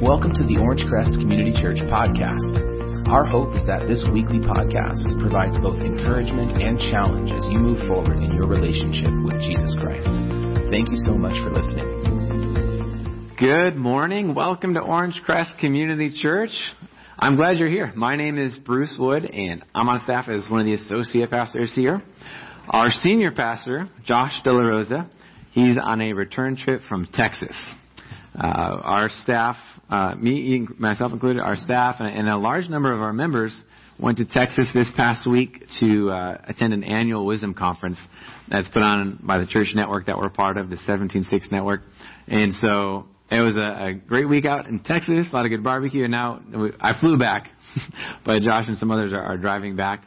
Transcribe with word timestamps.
Welcome 0.00 0.32
to 0.34 0.46
the 0.46 0.58
Orange 0.62 0.86
Crest 0.88 1.18
Community 1.18 1.50
Church 1.60 1.78
podcast. 1.90 3.10
Our 3.10 3.26
hope 3.26 3.56
is 3.56 3.66
that 3.66 3.88
this 3.88 3.98
weekly 4.14 4.38
podcast 4.38 5.02
provides 5.18 5.58
both 5.58 5.82
encouragement 5.82 6.62
and 6.62 6.78
challenge 6.78 7.32
as 7.34 7.42
you 7.50 7.58
move 7.58 7.82
forward 7.88 8.22
in 8.22 8.30
your 8.30 8.46
relationship 8.46 9.10
with 9.26 9.42
Jesus 9.42 9.74
Christ. 9.82 10.06
Thank 10.70 10.94
you 10.94 11.02
so 11.02 11.18
much 11.18 11.34
for 11.42 11.50
listening. 11.50 13.34
Good 13.42 13.74
morning. 13.74 14.36
Welcome 14.36 14.74
to 14.74 14.80
Orange 14.80 15.20
Crest 15.26 15.58
Community 15.58 16.14
Church. 16.14 16.54
I'm 17.18 17.34
glad 17.34 17.58
you're 17.58 17.68
here. 17.68 17.92
My 17.96 18.14
name 18.14 18.38
is 18.38 18.54
Bruce 18.54 18.94
Wood, 18.96 19.24
and 19.24 19.64
I'm 19.74 19.88
on 19.88 19.98
staff 20.04 20.28
as 20.28 20.48
one 20.48 20.60
of 20.60 20.66
the 20.66 20.74
associate 20.74 21.28
pastors 21.28 21.74
here. 21.74 22.00
Our 22.70 22.92
senior 22.92 23.32
pastor, 23.32 23.90
Josh 24.06 24.38
De 24.44 24.52
La 24.52 24.62
Rosa, 24.62 25.10
he's 25.50 25.76
on 25.76 26.00
a 26.00 26.12
return 26.12 26.56
trip 26.56 26.82
from 26.88 27.08
Texas. 27.12 27.58
Uh, 28.38 28.80
our 28.84 29.10
staff, 29.22 29.56
uh, 29.90 30.14
me, 30.14 30.64
myself 30.78 31.12
included, 31.12 31.40
our 31.40 31.56
staff, 31.56 31.96
and, 31.98 32.08
and, 32.08 32.28
a 32.28 32.38
large 32.38 32.68
number 32.68 32.92
of 32.92 33.00
our 33.00 33.12
members 33.12 33.64
went 33.98 34.16
to 34.18 34.24
Texas 34.24 34.68
this 34.72 34.88
past 34.96 35.28
week 35.28 35.64
to 35.80 36.08
uh, 36.10 36.40
attend 36.46 36.72
an 36.72 36.84
annual 36.84 37.26
wisdom 37.26 37.52
conference 37.52 37.98
that's 38.48 38.68
put 38.68 38.82
on 38.82 39.18
by 39.24 39.38
the 39.38 39.46
church 39.46 39.72
network 39.74 40.06
that 40.06 40.16
we're 40.16 40.30
part 40.30 40.56
of, 40.56 40.70
the 40.70 40.76
176 40.76 41.48
network. 41.50 41.80
And 42.28 42.54
so 42.54 43.06
it 43.28 43.40
was 43.40 43.56
a, 43.56 43.86
a 43.86 43.92
great 43.94 44.28
week 44.28 44.44
out 44.44 44.68
in 44.68 44.78
Texas, 44.84 45.26
a 45.32 45.34
lot 45.34 45.44
of 45.44 45.50
good 45.50 45.64
barbecue, 45.64 46.04
and 46.04 46.12
now 46.12 46.40
I 46.80 46.92
flew 47.00 47.18
back, 47.18 47.48
but 48.24 48.42
Josh 48.42 48.68
and 48.68 48.78
some 48.78 48.92
others 48.92 49.12
are, 49.12 49.20
are 49.20 49.36
driving 49.36 49.74
back. 49.74 50.04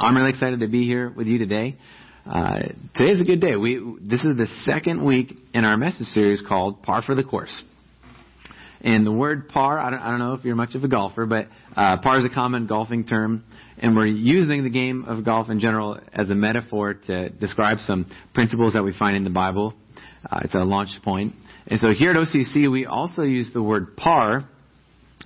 I'm 0.00 0.16
really 0.16 0.30
excited 0.30 0.60
to 0.60 0.68
be 0.68 0.84
here 0.84 1.10
with 1.10 1.28
you 1.28 1.38
today. 1.38 1.76
Uh, 2.26 2.58
today's 2.96 3.20
a 3.20 3.24
good 3.24 3.40
day. 3.40 3.54
We 3.54 3.80
this 4.00 4.20
is 4.24 4.36
the 4.36 4.48
second 4.64 5.04
week 5.04 5.32
in 5.54 5.64
our 5.64 5.76
message 5.76 6.08
series 6.08 6.42
called 6.46 6.82
"Par 6.82 7.02
for 7.02 7.14
the 7.14 7.22
Course." 7.22 7.62
And 8.80 9.06
the 9.06 9.12
word 9.12 9.48
par, 9.48 9.78
I 9.78 9.90
don't, 9.90 10.00
I 10.00 10.10
don't 10.10 10.18
know 10.18 10.34
if 10.34 10.44
you're 10.44 10.56
much 10.56 10.74
of 10.74 10.82
a 10.82 10.88
golfer, 10.88 11.24
but 11.24 11.46
uh, 11.76 11.98
par 11.98 12.18
is 12.18 12.24
a 12.24 12.28
common 12.28 12.66
golfing 12.66 13.06
term, 13.06 13.44
and 13.78 13.96
we're 13.96 14.06
using 14.06 14.64
the 14.64 14.70
game 14.70 15.04
of 15.04 15.24
golf 15.24 15.50
in 15.50 15.60
general 15.60 16.00
as 16.12 16.28
a 16.28 16.34
metaphor 16.34 16.94
to 16.94 17.30
describe 17.30 17.78
some 17.78 18.10
principles 18.34 18.72
that 18.74 18.82
we 18.82 18.92
find 18.96 19.16
in 19.16 19.22
the 19.24 19.30
Bible. 19.30 19.74
Uh, 20.28 20.40
it's 20.42 20.54
a 20.54 20.58
launch 20.58 20.90
point. 21.04 21.32
And 21.68 21.78
so 21.78 21.92
here 21.96 22.10
at 22.10 22.16
OCC, 22.16 22.70
we 22.70 22.86
also 22.86 23.22
use 23.22 23.50
the 23.52 23.62
word 23.62 23.96
par 23.96 24.48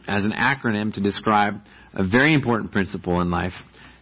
as 0.06 0.24
an 0.24 0.32
acronym 0.32 0.92
to 0.94 1.00
describe 1.00 1.54
a 1.94 2.06
very 2.06 2.34
important 2.34 2.72
principle 2.72 3.20
in 3.20 3.30
life 3.30 3.52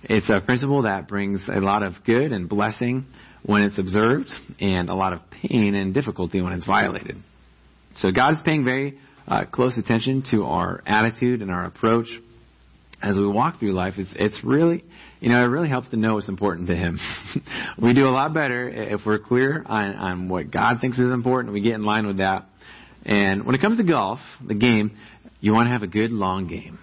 it's 0.02 0.28
a 0.30 0.40
principle 0.40 0.82
that 0.82 1.08
brings 1.08 1.48
a 1.48 1.60
lot 1.60 1.82
of 1.82 1.94
good 2.04 2.32
and 2.32 2.48
blessing 2.48 3.06
when 3.44 3.62
it's 3.62 3.78
observed, 3.78 4.28
and 4.60 4.88
a 4.88 4.94
lot 4.94 5.12
of 5.12 5.20
pain 5.30 5.74
and 5.74 5.94
difficulty 5.94 6.40
when 6.40 6.52
it's 6.52 6.66
violated. 6.66 7.16
So 7.96 8.10
God 8.10 8.32
is 8.32 8.38
paying 8.44 8.64
very 8.64 8.98
uh, 9.26 9.44
close 9.50 9.76
attention 9.78 10.24
to 10.30 10.44
our 10.44 10.82
attitude 10.86 11.42
and 11.42 11.50
our 11.50 11.64
approach 11.64 12.06
as 13.02 13.16
we 13.16 13.26
walk 13.26 13.60
through 13.60 13.72
life. 13.72 13.94
It's, 13.96 14.12
it's 14.16 14.38
really, 14.44 14.84
you 15.20 15.28
know, 15.28 15.42
it 15.42 15.46
really 15.46 15.68
helps 15.68 15.88
to 15.90 15.96
know 15.96 16.14
what's 16.14 16.28
important 16.28 16.68
to 16.68 16.76
Him. 16.76 16.98
we 17.82 17.94
do 17.94 18.06
a 18.06 18.10
lot 18.10 18.34
better 18.34 18.68
if 18.68 19.02
we're 19.06 19.18
clear 19.18 19.64
on, 19.66 19.94
on 19.94 20.28
what 20.28 20.50
God 20.50 20.76
thinks 20.80 20.98
is 20.98 21.10
important. 21.10 21.52
We 21.52 21.60
get 21.60 21.74
in 21.74 21.84
line 21.84 22.06
with 22.06 22.18
that. 22.18 22.46
And 23.04 23.44
when 23.44 23.54
it 23.54 23.60
comes 23.60 23.78
to 23.78 23.84
golf, 23.84 24.18
the 24.46 24.54
game, 24.54 24.96
you 25.40 25.52
want 25.52 25.68
to 25.68 25.72
have 25.72 25.82
a 25.82 25.86
good 25.86 26.10
long 26.10 26.48
game. 26.48 26.78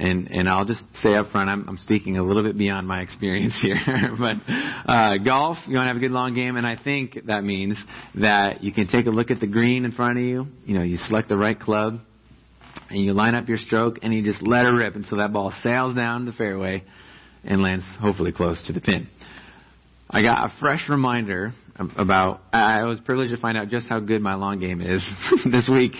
And 0.00 0.28
and 0.30 0.48
I'll 0.48 0.64
just 0.64 0.82
say 1.02 1.14
up 1.16 1.26
front, 1.32 1.50
I'm, 1.50 1.68
I'm 1.68 1.76
speaking 1.76 2.18
a 2.18 2.22
little 2.22 2.44
bit 2.44 2.56
beyond 2.56 2.86
my 2.86 3.00
experience 3.00 3.54
here. 3.62 3.76
but 4.18 4.36
uh, 4.86 5.18
golf, 5.18 5.58
you 5.66 5.74
want 5.74 5.86
to 5.86 5.88
have 5.88 5.96
a 5.96 6.00
good 6.00 6.12
long 6.12 6.34
game, 6.34 6.56
and 6.56 6.64
I 6.64 6.76
think 6.80 7.18
that 7.26 7.42
means 7.42 7.76
that 8.14 8.62
you 8.62 8.72
can 8.72 8.86
take 8.86 9.06
a 9.06 9.10
look 9.10 9.32
at 9.32 9.40
the 9.40 9.48
green 9.48 9.84
in 9.84 9.90
front 9.90 10.18
of 10.18 10.24
you. 10.24 10.46
You 10.64 10.74
know, 10.78 10.84
you 10.84 10.98
select 10.98 11.28
the 11.28 11.36
right 11.36 11.58
club, 11.58 11.98
and 12.90 13.04
you 13.04 13.12
line 13.12 13.34
up 13.34 13.48
your 13.48 13.58
stroke, 13.58 13.98
and 14.02 14.14
you 14.14 14.22
just 14.22 14.40
let 14.40 14.64
it 14.66 14.70
rip 14.70 14.94
until 14.94 15.18
that 15.18 15.32
ball 15.32 15.52
sails 15.64 15.96
down 15.96 16.26
the 16.26 16.32
fairway 16.32 16.84
and 17.44 17.60
lands 17.60 17.84
hopefully 18.00 18.30
close 18.32 18.64
to 18.68 18.72
the 18.72 18.80
pin. 18.80 19.08
I 20.10 20.22
got 20.22 20.44
a 20.46 20.52
fresh 20.60 20.88
reminder 20.88 21.52
about. 21.96 22.40
I 22.52 22.84
was 22.84 23.00
privileged 23.00 23.34
to 23.34 23.40
find 23.40 23.56
out 23.56 23.68
just 23.68 23.88
how 23.88 24.00
good 24.00 24.20
my 24.20 24.34
long 24.34 24.58
game 24.58 24.80
is 24.80 25.04
this 25.50 25.68
week 25.72 25.92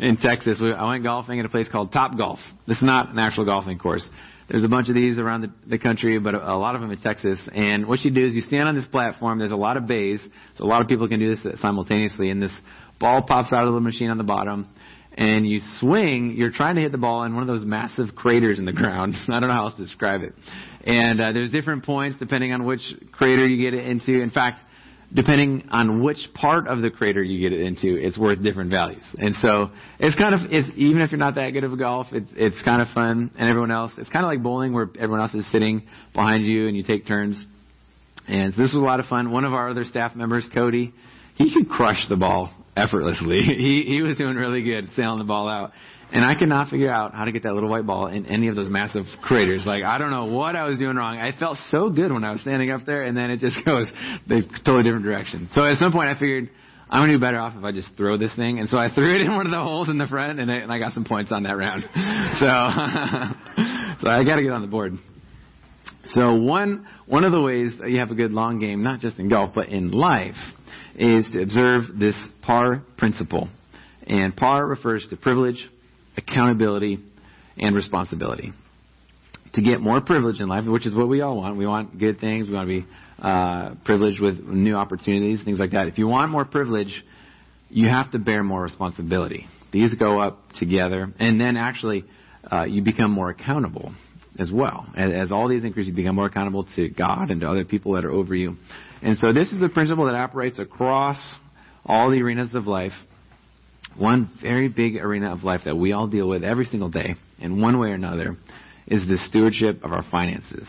in 0.00 0.16
Texas. 0.20 0.60
I 0.60 0.88
went 0.88 1.04
golfing 1.04 1.38
at 1.38 1.46
a 1.46 1.48
place 1.48 1.68
called 1.70 1.92
Top 1.92 2.16
Golf. 2.16 2.38
This 2.66 2.78
is 2.78 2.82
not 2.82 3.10
an 3.10 3.18
actual 3.18 3.44
golfing 3.44 3.78
course. 3.78 4.08
There's 4.48 4.64
a 4.64 4.68
bunch 4.68 4.88
of 4.88 4.94
these 4.94 5.18
around 5.18 5.40
the, 5.40 5.52
the 5.66 5.78
country, 5.78 6.18
but 6.20 6.34
a, 6.34 6.52
a 6.52 6.56
lot 6.56 6.76
of 6.76 6.80
them 6.80 6.90
in 6.90 7.00
Texas. 7.00 7.40
And 7.52 7.86
what 7.86 8.00
you 8.00 8.12
do 8.12 8.24
is 8.24 8.34
you 8.34 8.42
stand 8.42 8.68
on 8.68 8.76
this 8.76 8.86
platform. 8.86 9.38
There's 9.38 9.50
a 9.50 9.56
lot 9.56 9.76
of 9.76 9.86
bays, 9.86 10.26
so 10.56 10.64
a 10.64 10.68
lot 10.68 10.82
of 10.82 10.88
people 10.88 11.08
can 11.08 11.18
do 11.18 11.34
this 11.34 11.60
simultaneously. 11.60 12.30
And 12.30 12.40
this 12.40 12.52
ball 13.00 13.22
pops 13.22 13.52
out 13.52 13.66
of 13.66 13.74
the 13.74 13.80
machine 13.80 14.08
on 14.08 14.18
the 14.18 14.24
bottom, 14.24 14.68
and 15.14 15.46
you 15.46 15.58
swing. 15.80 16.34
You're 16.36 16.52
trying 16.52 16.76
to 16.76 16.80
hit 16.80 16.92
the 16.92 16.98
ball 16.98 17.24
in 17.24 17.34
one 17.34 17.42
of 17.42 17.48
those 17.48 17.64
massive 17.64 18.14
craters 18.14 18.60
in 18.60 18.66
the 18.66 18.72
ground. 18.72 19.16
I 19.28 19.40
don't 19.40 19.48
know 19.48 19.54
how 19.54 19.64
else 19.64 19.74
to 19.74 19.82
describe 19.82 20.22
it. 20.22 20.32
And 20.84 21.20
uh, 21.20 21.32
there's 21.32 21.50
different 21.50 21.84
points 21.84 22.16
depending 22.18 22.52
on 22.52 22.64
which 22.64 22.82
crater 23.10 23.46
you 23.46 23.62
get 23.62 23.74
it 23.74 23.84
into. 23.84 24.22
In 24.22 24.30
fact, 24.30 24.60
depending 25.12 25.68
on 25.70 26.02
which 26.02 26.18
part 26.34 26.66
of 26.66 26.80
the 26.80 26.90
crater 26.90 27.22
you 27.22 27.40
get 27.40 27.58
it 27.58 27.64
into, 27.64 27.96
it's 27.96 28.18
worth 28.18 28.42
different 28.42 28.70
values. 28.70 29.04
And 29.18 29.34
so 29.40 29.70
it's 29.98 30.16
kind 30.16 30.34
of, 30.34 30.40
it's, 30.50 30.68
even 30.76 31.00
if 31.00 31.12
you're 31.12 31.18
not 31.18 31.36
that 31.36 31.50
good 31.50 31.64
of 31.64 31.72
a 31.72 31.76
golf, 31.76 32.08
it's, 32.12 32.30
it's 32.34 32.62
kind 32.62 32.82
of 32.82 32.88
fun. 32.88 33.30
And 33.38 33.48
everyone 33.48 33.70
else, 33.70 33.92
it's 33.98 34.10
kind 34.10 34.24
of 34.24 34.28
like 34.28 34.42
bowling 34.42 34.72
where 34.72 34.88
everyone 34.98 35.20
else 35.20 35.34
is 35.34 35.50
sitting 35.50 35.82
behind 36.12 36.44
you 36.44 36.66
and 36.68 36.76
you 36.76 36.82
take 36.82 37.06
turns. 37.06 37.42
And 38.28 38.52
so 38.54 38.62
this 38.62 38.72
was 38.74 38.82
a 38.82 38.86
lot 38.86 38.98
of 38.98 39.06
fun. 39.06 39.30
One 39.30 39.44
of 39.44 39.54
our 39.54 39.70
other 39.70 39.84
staff 39.84 40.16
members, 40.16 40.48
Cody, 40.52 40.92
he 41.36 41.54
could 41.54 41.68
crush 41.68 42.08
the 42.08 42.16
ball 42.16 42.52
effortlessly. 42.76 43.40
he, 43.42 43.84
he 43.86 44.02
was 44.02 44.16
doing 44.16 44.36
really 44.36 44.62
good 44.62 44.88
sailing 44.94 45.18
the 45.18 45.24
ball 45.24 45.48
out. 45.48 45.72
And 46.12 46.24
I 46.24 46.38
could 46.38 46.48
not 46.48 46.68
figure 46.70 46.90
out 46.90 47.14
how 47.14 47.24
to 47.24 47.32
get 47.32 47.42
that 47.42 47.54
little 47.54 47.68
white 47.68 47.84
ball 47.84 48.06
in 48.06 48.26
any 48.26 48.46
of 48.46 48.54
those 48.54 48.70
massive 48.70 49.06
craters. 49.22 49.64
Like, 49.66 49.82
I 49.82 49.98
don't 49.98 50.10
know 50.10 50.26
what 50.26 50.54
I 50.54 50.64
was 50.64 50.78
doing 50.78 50.94
wrong. 50.96 51.18
I 51.18 51.36
felt 51.36 51.58
so 51.70 51.90
good 51.90 52.12
when 52.12 52.22
I 52.22 52.30
was 52.30 52.42
standing 52.42 52.70
up 52.70 52.86
there, 52.86 53.02
and 53.02 53.16
then 53.16 53.30
it 53.30 53.40
just 53.40 53.56
goes 53.64 53.86
the 54.28 54.42
totally 54.64 54.84
different 54.84 55.04
direction. 55.04 55.48
So 55.52 55.64
at 55.64 55.78
some 55.78 55.90
point 55.90 56.08
I 56.08 56.14
figured, 56.14 56.48
I'm 56.88 57.08
to 57.08 57.18
be 57.18 57.20
better 57.20 57.40
off 57.40 57.54
if 57.56 57.64
I 57.64 57.72
just 57.72 57.90
throw 57.96 58.16
this 58.16 58.34
thing. 58.36 58.60
And 58.60 58.68
so 58.68 58.78
I 58.78 58.88
threw 58.94 59.16
it 59.16 59.22
in 59.22 59.34
one 59.34 59.46
of 59.46 59.52
the 59.52 59.60
holes 59.60 59.88
in 59.88 59.98
the 59.98 60.06
front, 60.06 60.38
and 60.38 60.50
I, 60.50 60.56
and 60.56 60.72
I 60.72 60.78
got 60.78 60.92
some 60.92 61.04
points 61.04 61.32
on 61.32 61.42
that 61.42 61.56
round. 61.56 61.82
So, 61.82 62.46
so 64.00 64.08
I 64.08 64.22
got 64.22 64.36
to 64.36 64.42
get 64.42 64.52
on 64.52 64.62
the 64.62 64.68
board. 64.68 64.94
So 66.06 66.34
one, 66.36 66.86
one 67.06 67.24
of 67.24 67.32
the 67.32 67.40
ways 67.40 67.72
that 67.80 67.90
you 67.90 67.98
have 67.98 68.12
a 68.12 68.14
good 68.14 68.30
long 68.30 68.60
game, 68.60 68.80
not 68.80 69.00
just 69.00 69.18
in 69.18 69.28
golf, 69.28 69.50
but 69.56 69.70
in 69.70 69.90
life, 69.90 70.36
is 70.96 71.28
to 71.32 71.42
observe 71.42 71.84
this 71.98 72.16
PAR 72.42 72.82
principle. 72.96 73.48
And 74.06 74.34
PAR 74.34 74.66
refers 74.66 75.06
to 75.10 75.16
privilege, 75.16 75.68
accountability, 76.16 76.98
and 77.58 77.74
responsibility. 77.74 78.52
To 79.54 79.62
get 79.62 79.80
more 79.80 80.00
privilege 80.00 80.40
in 80.40 80.48
life, 80.48 80.64
which 80.66 80.86
is 80.86 80.94
what 80.94 81.08
we 81.08 81.20
all 81.20 81.36
want. 81.36 81.56
We 81.56 81.66
want 81.66 81.98
good 81.98 82.18
things. 82.18 82.48
We 82.48 82.54
want 82.54 82.68
to 82.68 82.80
be 82.80 82.86
uh, 83.18 83.74
privileged 83.84 84.20
with 84.20 84.38
new 84.40 84.74
opportunities, 84.74 85.42
things 85.44 85.58
like 85.58 85.72
that. 85.72 85.86
If 85.86 85.98
you 85.98 86.06
want 86.06 86.30
more 86.30 86.44
privilege, 86.44 87.04
you 87.68 87.88
have 87.88 88.10
to 88.12 88.18
bear 88.18 88.42
more 88.42 88.62
responsibility. 88.62 89.46
These 89.72 89.94
go 89.94 90.20
up 90.20 90.38
together, 90.58 91.12
and 91.18 91.40
then 91.40 91.56
actually, 91.56 92.04
uh, 92.50 92.64
you 92.64 92.82
become 92.82 93.10
more 93.10 93.30
accountable 93.30 93.92
as 94.38 94.50
well. 94.52 94.86
As, 94.96 95.12
as 95.12 95.32
all 95.32 95.48
these 95.48 95.64
increase, 95.64 95.86
you 95.86 95.94
become 95.94 96.14
more 96.14 96.26
accountable 96.26 96.66
to 96.76 96.88
God 96.90 97.30
and 97.30 97.40
to 97.40 97.48
other 97.48 97.64
people 97.64 97.92
that 97.94 98.04
are 98.04 98.10
over 98.10 98.34
you. 98.34 98.56
And 99.02 99.16
so, 99.18 99.32
this 99.32 99.52
is 99.52 99.62
a 99.62 99.68
principle 99.68 100.06
that 100.06 100.14
operates 100.14 100.58
across 100.58 101.18
all 101.84 102.10
the 102.10 102.20
arenas 102.22 102.54
of 102.54 102.66
life 102.66 102.92
one 103.98 104.30
very 104.42 104.68
big 104.68 104.96
arena 104.96 105.32
of 105.32 105.42
life 105.42 105.62
that 105.64 105.76
we 105.76 105.92
all 105.92 106.06
deal 106.06 106.28
with 106.28 106.44
every 106.44 106.66
single 106.66 106.90
day, 106.90 107.14
in 107.38 107.60
one 107.60 107.78
way 107.78 107.88
or 107.88 107.94
another, 107.94 108.36
is 108.86 109.06
the 109.08 109.16
stewardship 109.16 109.82
of 109.82 109.92
our 109.92 110.04
finances. 110.10 110.68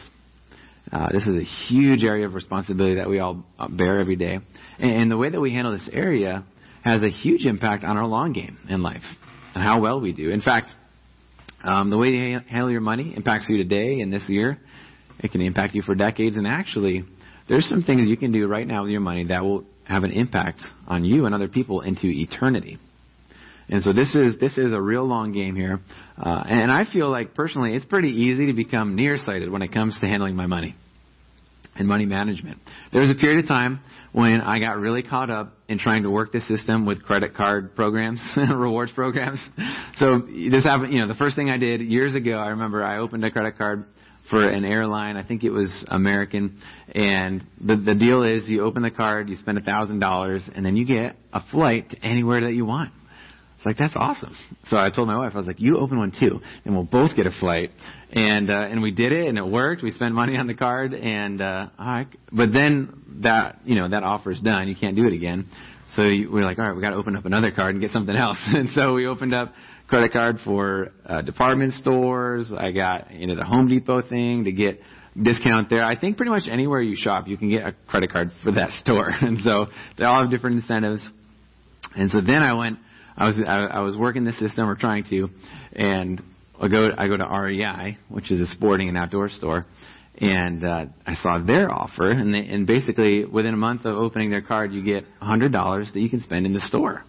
Uh, 0.92 1.10
this 1.12 1.26
is 1.28 1.36
a 1.36 1.44
huge 1.44 2.04
area 2.04 2.26
of 2.26 2.34
responsibility 2.34 2.96
that 2.96 3.10
we 3.10 3.20
all 3.20 3.44
uh, 3.60 3.68
bear 3.68 4.00
every 4.00 4.16
day. 4.16 4.40
And, 4.80 4.92
and 4.92 5.12
the 5.12 5.18
way 5.18 5.30
that 5.30 5.42
we 5.42 5.54
handle 5.54 5.74
this 5.74 5.90
area 5.92 6.46
has 6.84 7.04
a 7.04 7.10
huge 7.10 7.46
impact 7.46 7.84
on 7.84 7.98
our 7.98 8.08
long 8.08 8.32
game 8.32 8.58
in 8.70 8.82
life 8.82 9.04
and 9.54 9.62
how 9.62 9.82
well 9.82 10.00
we 10.00 10.14
do. 10.14 10.30
In 10.30 10.42
fact, 10.42 10.68
um, 11.64 11.90
the 11.90 11.98
way 11.98 12.10
you 12.10 12.40
handle 12.48 12.72
your 12.72 12.82
money 12.82 13.14
impacts 13.16 13.48
you 13.50 13.58
today 13.58 14.00
and 14.00 14.14
this 14.14 14.24
year. 14.30 14.58
It 15.20 15.32
can 15.32 15.42
impact 15.42 15.76
you 15.76 15.82
for 15.82 15.96
decades. 15.96 16.38
And 16.38 16.48
actually, 16.48 17.04
there's 17.50 17.68
some 17.68 17.84
things 17.84 18.08
you 18.08 18.18
can 18.18 18.32
do 18.32 18.48
right 18.48 18.68
now 18.68 18.84
with 18.84 18.92
your 18.92 19.02
money 19.02 19.26
that 19.26 19.44
will 19.44 19.64
have 19.88 20.04
an 20.04 20.12
impact 20.12 20.60
on 20.88 21.04
you 21.06 21.26
and 21.26 21.34
other 21.34 21.48
people 21.48 21.82
into 21.82 22.08
eternity. 22.08 22.78
And 23.70 23.84
so 23.84 23.92
this 23.92 24.16
is 24.16 24.40
this 24.40 24.58
is 24.58 24.72
a 24.72 24.82
real 24.82 25.06
long 25.06 25.34
game 25.34 25.56
here, 25.56 25.80
uh, 26.18 26.44
and 26.48 26.72
I 26.72 26.86
feel 26.92 27.10
like 27.10 27.34
personally 27.34 27.74
it's 27.74 27.84
pretty 27.84 28.10
easy 28.10 28.46
to 28.48 28.54
become 28.54 28.96
nearsighted 28.96 29.52
when 29.52 29.62
it 29.62 29.74
comes 29.74 29.98
to 30.00 30.08
handling 30.08 30.38
my 30.38 30.46
money 30.46 30.74
and 31.76 31.88
money 31.88 32.06
management. 32.06 32.60
There 32.94 33.02
was 33.02 33.10
a 33.12 33.16
period 33.16 33.44
of 33.44 33.48
time 33.48 33.82
when 34.14 34.40
I 34.40 34.60
got 34.60 34.78
really 34.78 35.04
caught 35.04 35.30
up 35.30 35.54
in 35.68 35.80
trying 35.80 36.04
to 36.04 36.10
work 36.10 36.32
the 36.32 36.40
system 36.42 36.86
with 36.86 37.04
credit 37.04 37.36
card 37.36 37.76
programs, 37.76 38.22
rewards 38.38 38.92
programs. 38.94 39.46
So 39.98 40.22
this 40.22 40.64
happened, 40.64 40.94
you 40.94 41.02
know, 41.02 41.08
the 41.08 41.16
first 41.16 41.36
thing 41.36 41.50
I 41.50 41.58
did 41.58 41.82
years 41.82 42.16
ago, 42.16 42.38
I 42.38 42.48
remember 42.48 42.84
I 42.84 43.00
opened 43.00 43.26
a 43.26 43.32
credit 43.32 43.58
card 43.58 43.86
for 44.30 44.50
an 44.50 44.66
airline. 44.66 45.18
I 45.18 45.24
think 45.24 45.44
it 45.44 45.50
was 45.50 45.74
American. 45.88 46.60
And 46.94 47.44
the 47.60 47.76
the 47.76 47.96
deal 47.96 48.24
is 48.24 48.48
you 48.48 48.64
open 48.64 48.84
the 48.84 48.92
card, 48.92 49.30
you 49.30 49.36
spend 49.36 49.58
a 49.58 49.62
thousand 49.62 50.00
dollars, 50.00 50.50
and 50.54 50.66
then 50.66 50.76
you 50.76 50.86
get 50.86 51.16
a 51.34 51.42
flight 51.52 51.90
to 51.92 52.06
anywhere 52.06 52.42
that 52.42 52.54
you 52.54 52.66
want. 52.66 52.92
It's 53.58 53.66
like 53.66 53.78
that's 53.78 53.96
awesome. 53.96 54.36
So 54.66 54.78
I 54.78 54.92
told 54.92 55.08
my 55.08 55.18
wife, 55.18 55.32
I 55.34 55.38
was 55.38 55.48
like, 55.48 55.60
"You 55.60 55.80
open 55.80 55.98
one 55.98 56.12
too, 56.18 56.40
and 56.64 56.76
we'll 56.76 56.84
both 56.84 57.16
get 57.16 57.26
a 57.26 57.32
flight." 57.40 57.72
And 58.12 58.52
uh, 58.52 58.54
and 58.54 58.82
we 58.82 58.92
did 58.92 59.12
it, 59.12 59.28
and 59.28 59.38
it 59.38 59.46
worked. 59.46 59.82
We 59.82 59.92
spent 59.92 60.14
money 60.14 60.38
on 60.38 60.48
the 60.48 60.54
card, 60.54 60.94
and 60.94 61.42
uh, 61.42 61.70
all 61.80 61.86
right. 61.86 62.08
But 62.32 62.54
then 62.54 63.02
that 63.24 63.60
you 63.66 63.76
know 63.76 63.90
that 63.90 64.04
offer's 64.04 64.40
done. 64.40 64.68
You 64.68 64.76
can't 64.76 64.96
do 64.96 65.08
it 65.08 65.14
again. 65.14 65.48
So 65.96 66.04
you, 66.04 66.30
we're 66.32 66.44
like, 66.44 66.60
all 66.60 66.66
right, 66.66 66.76
we 66.76 66.82
got 66.82 66.90
to 66.90 66.98
open 66.98 67.16
up 67.16 67.26
another 67.26 67.52
card 67.52 67.72
and 67.72 67.82
get 67.82 67.92
something 67.92 68.16
else. 68.16 68.38
and 68.46 68.70
so 68.70 68.94
we 68.94 69.08
opened 69.08 69.34
up 69.34 69.54
credit 69.88 70.12
card 70.12 70.38
for 70.44 70.92
uh, 71.06 71.22
department 71.22 71.74
stores. 71.74 72.52
I 72.56 72.72
got 72.72 73.12
into 73.12 73.36
the 73.36 73.46
Home 73.46 73.68
Depot 73.68 74.02
thing 74.08 74.44
to 74.46 74.52
get 74.52 74.80
discount 75.22 75.70
there. 75.70 75.86
I 75.86 76.00
think 76.00 76.18
pretty 76.18 76.32
much 76.32 76.44
anywhere 76.50 76.82
you 76.82 76.96
shop, 76.96 77.28
you 77.28 77.38
can 77.38 77.50
get 77.50 77.66
a 77.66 77.74
credit 77.88 78.12
card 78.12 78.32
for 78.44 78.52
that 78.54 78.70
store. 78.82 79.10
And 79.10 79.40
so 79.40 79.66
they 79.98 80.06
all 80.06 80.22
have 80.22 80.32
different 80.32 80.58
incentives. 80.58 81.08
And 81.96 82.12
so 82.12 82.22
then 82.22 82.44
I 82.44 82.54
went 82.54 82.80
I 83.18 83.26
was 83.26 83.44
I, 83.46 83.58
I 83.58 83.82
was 83.82 83.98
working 83.98 84.24
the 84.24 84.34
system 84.34 84.70
or 84.70 84.76
trying 84.76 85.04
to, 85.06 85.30
and 85.74 86.22
I 86.62 86.68
go 86.68 86.90
I 86.96 87.08
go 87.08 87.18
to 87.18 87.26
REI, 87.26 87.98
which 88.10 88.30
is 88.30 88.40
a 88.40 88.46
sporting 88.46 88.90
and 88.90 88.98
outdoor 88.98 89.30
store, 89.30 89.66
and 90.20 90.64
uh, 90.64 90.86
I 91.06 91.16
saw 91.16 91.40
their 91.44 91.74
offer, 91.74 92.12
and 92.12 92.32
they, 92.34 92.46
and 92.46 92.68
basically 92.68 93.26
within 93.26 93.56
a 93.56 93.58
month 93.58 93.86
of 93.86 93.96
opening 93.96 94.30
their 94.30 94.44
card, 94.44 94.72
you 94.72 94.84
get 94.84 95.04
a 95.20 95.26
hundred 95.26 95.52
dollars 95.52 95.90
that 95.94 96.00
you 96.00 96.10
can 96.10 96.22
spend 96.22 96.46
in 96.46 96.54
the 96.54 96.62
store, 96.62 97.04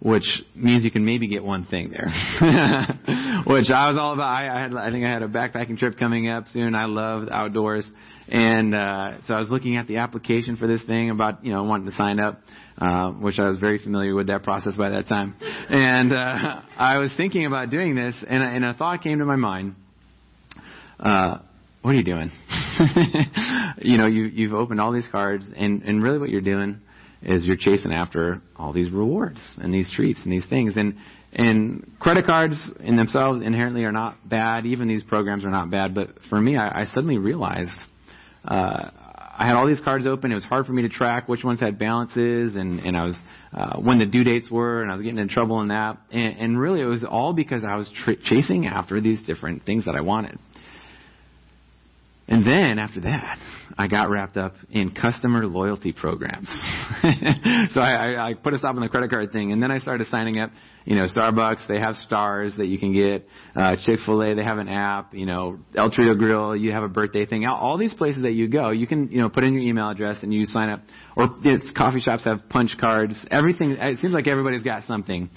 which 0.00 0.42
means 0.54 0.84
you 0.84 0.90
can 0.90 1.04
maybe 1.04 1.26
get 1.26 1.42
one 1.42 1.64
thing 1.64 1.90
there, 1.90 2.06
which 3.46 3.70
I 3.70 3.88
was 3.88 3.98
all 3.98 4.14
about. 4.14 4.32
I, 4.32 4.48
I 4.48 4.60
had 4.60 4.74
I 4.74 4.90
think 4.90 5.04
I 5.04 5.10
had 5.10 5.22
a 5.22 5.28
backpacking 5.28 5.78
trip 5.78 5.98
coming 5.98 6.28
up 6.28 6.46
soon. 6.48 6.74
I 6.74 6.86
love 6.86 7.28
outdoors, 7.30 7.88
and 8.28 8.74
uh, 8.74 9.18
so 9.26 9.34
I 9.34 9.38
was 9.38 9.48
looking 9.50 9.76
at 9.76 9.86
the 9.86 9.96
application 9.96 10.56
for 10.56 10.66
this 10.66 10.84
thing 10.84 11.10
about 11.10 11.44
you 11.44 11.52
know 11.52 11.64
wanting 11.64 11.90
to 11.90 11.96
sign 11.96 12.20
up 12.20 12.40
uh, 12.80 13.10
which 13.10 13.38
I 13.38 13.48
was 13.48 13.58
very 13.58 13.78
familiar 13.78 14.14
with 14.14 14.28
that 14.28 14.44
process 14.44 14.74
by 14.76 14.90
that 14.90 15.08
time. 15.08 15.34
And 15.40 16.12
uh, 16.12 16.60
I 16.76 16.98
was 16.98 17.12
thinking 17.16 17.44
about 17.44 17.70
doing 17.70 17.94
this, 17.94 18.14
and, 18.26 18.42
and 18.42 18.64
a 18.64 18.74
thought 18.74 19.02
came 19.02 19.18
to 19.18 19.24
my 19.24 19.36
mind. 19.36 19.74
Uh, 21.00 21.38
what 21.82 21.92
are 21.92 21.94
you 21.94 22.04
doing? 22.04 22.30
you 23.78 23.98
know, 23.98 24.06
you, 24.06 24.24
you've 24.24 24.52
opened 24.52 24.80
all 24.80 24.92
these 24.92 25.08
cards, 25.10 25.44
and, 25.56 25.82
and 25.82 26.02
really 26.02 26.18
what 26.18 26.28
you're 26.28 26.40
doing 26.40 26.80
is 27.22 27.44
you're 27.44 27.56
chasing 27.56 27.92
after 27.92 28.40
all 28.56 28.72
these 28.72 28.90
rewards 28.90 29.40
and 29.58 29.72
these 29.72 29.90
treats 29.92 30.22
and 30.24 30.32
these 30.32 30.46
things. 30.48 30.76
And 30.76 30.94
and 31.32 31.86
credit 32.00 32.24
cards 32.26 32.58
in 32.80 32.96
themselves 32.96 33.44
inherently 33.44 33.84
are 33.84 33.92
not 33.92 34.28
bad. 34.28 34.64
Even 34.64 34.88
these 34.88 35.02
programs 35.02 35.44
are 35.44 35.50
not 35.50 35.70
bad. 35.70 35.94
But 35.94 36.10
for 36.30 36.40
me, 36.40 36.56
I, 36.56 36.82
I 36.82 36.84
suddenly 36.86 37.18
realized 37.18 37.70
uh, 38.44 38.90
I 39.40 39.46
had 39.46 39.54
all 39.54 39.66
these 39.66 39.80
cards 39.80 40.06
open. 40.06 40.32
It 40.32 40.36
was 40.36 40.44
hard 40.44 40.66
for 40.66 40.72
me 40.72 40.82
to 40.82 40.88
track 40.88 41.28
which 41.28 41.44
ones 41.44 41.60
had 41.60 41.78
balances 41.78 42.56
and, 42.56 42.80
and 42.80 42.96
I 42.96 43.04
was, 43.04 43.16
uh, 43.52 43.78
when 43.78 43.98
the 43.98 44.06
due 44.06 44.24
dates 44.24 44.50
were 44.50 44.82
and 44.82 44.90
I 44.90 44.94
was 44.94 45.02
getting 45.02 45.18
in 45.18 45.28
trouble 45.28 45.60
in 45.60 45.68
that. 45.68 45.98
And, 46.10 46.38
and 46.38 46.60
really 46.60 46.80
it 46.80 46.86
was 46.86 47.04
all 47.08 47.32
because 47.34 47.62
I 47.62 47.76
was 47.76 47.90
tr- 48.04 48.12
chasing 48.24 48.66
after 48.66 49.00
these 49.00 49.22
different 49.22 49.64
things 49.64 49.84
that 49.84 49.94
I 49.94 50.00
wanted. 50.00 50.38
And 52.28 52.44
then 52.44 52.78
after 52.78 53.00
that, 53.00 53.38
I 53.78 53.88
got 53.88 54.10
wrapped 54.10 54.36
up 54.36 54.54
in 54.70 54.90
customer 54.90 55.46
loyalty 55.46 55.92
programs. 55.92 56.46
so 57.70 57.80
I, 57.80 58.30
I, 58.30 58.34
put 58.34 58.52
a 58.52 58.58
stop 58.58 58.74
on 58.74 58.82
the 58.82 58.88
credit 58.88 59.08
card 59.08 59.32
thing, 59.32 59.50
and 59.50 59.62
then 59.62 59.70
I 59.70 59.78
started 59.78 60.06
signing 60.08 60.38
up. 60.38 60.50
You 60.84 60.96
know, 60.96 61.06
Starbucks, 61.06 61.66
they 61.68 61.78
have 61.78 61.96
stars 61.96 62.54
that 62.56 62.66
you 62.66 62.78
can 62.78 62.92
get. 62.92 63.26
Uh, 63.54 63.76
Chick 63.82 64.00
Fil 64.04 64.22
A, 64.22 64.34
they 64.34 64.42
have 64.42 64.58
an 64.58 64.68
app. 64.68 65.14
You 65.14 65.24
know, 65.24 65.58
El 65.74 65.90
Trio 65.90 66.14
Grill, 66.14 66.54
you 66.56 66.72
have 66.72 66.82
a 66.82 66.88
birthday 66.88 67.24
thing. 67.24 67.46
All, 67.46 67.56
all 67.56 67.78
these 67.78 67.94
places 67.94 68.22
that 68.22 68.32
you 68.32 68.48
go, 68.48 68.70
you 68.70 68.86
can 68.86 69.10
you 69.10 69.20
know 69.20 69.30
put 69.30 69.44
in 69.44 69.54
your 69.54 69.62
email 69.62 69.88
address 69.88 70.18
and 70.22 70.32
you 70.32 70.44
sign 70.46 70.68
up. 70.68 70.80
Or 71.16 71.28
it's 71.44 71.70
coffee 71.72 72.00
shops 72.00 72.24
have 72.24 72.48
punch 72.50 72.76
cards. 72.78 73.24
Everything. 73.30 73.72
It 73.72 73.98
seems 74.00 74.12
like 74.12 74.26
everybody's 74.26 74.62
got 74.62 74.84
something, 74.84 75.30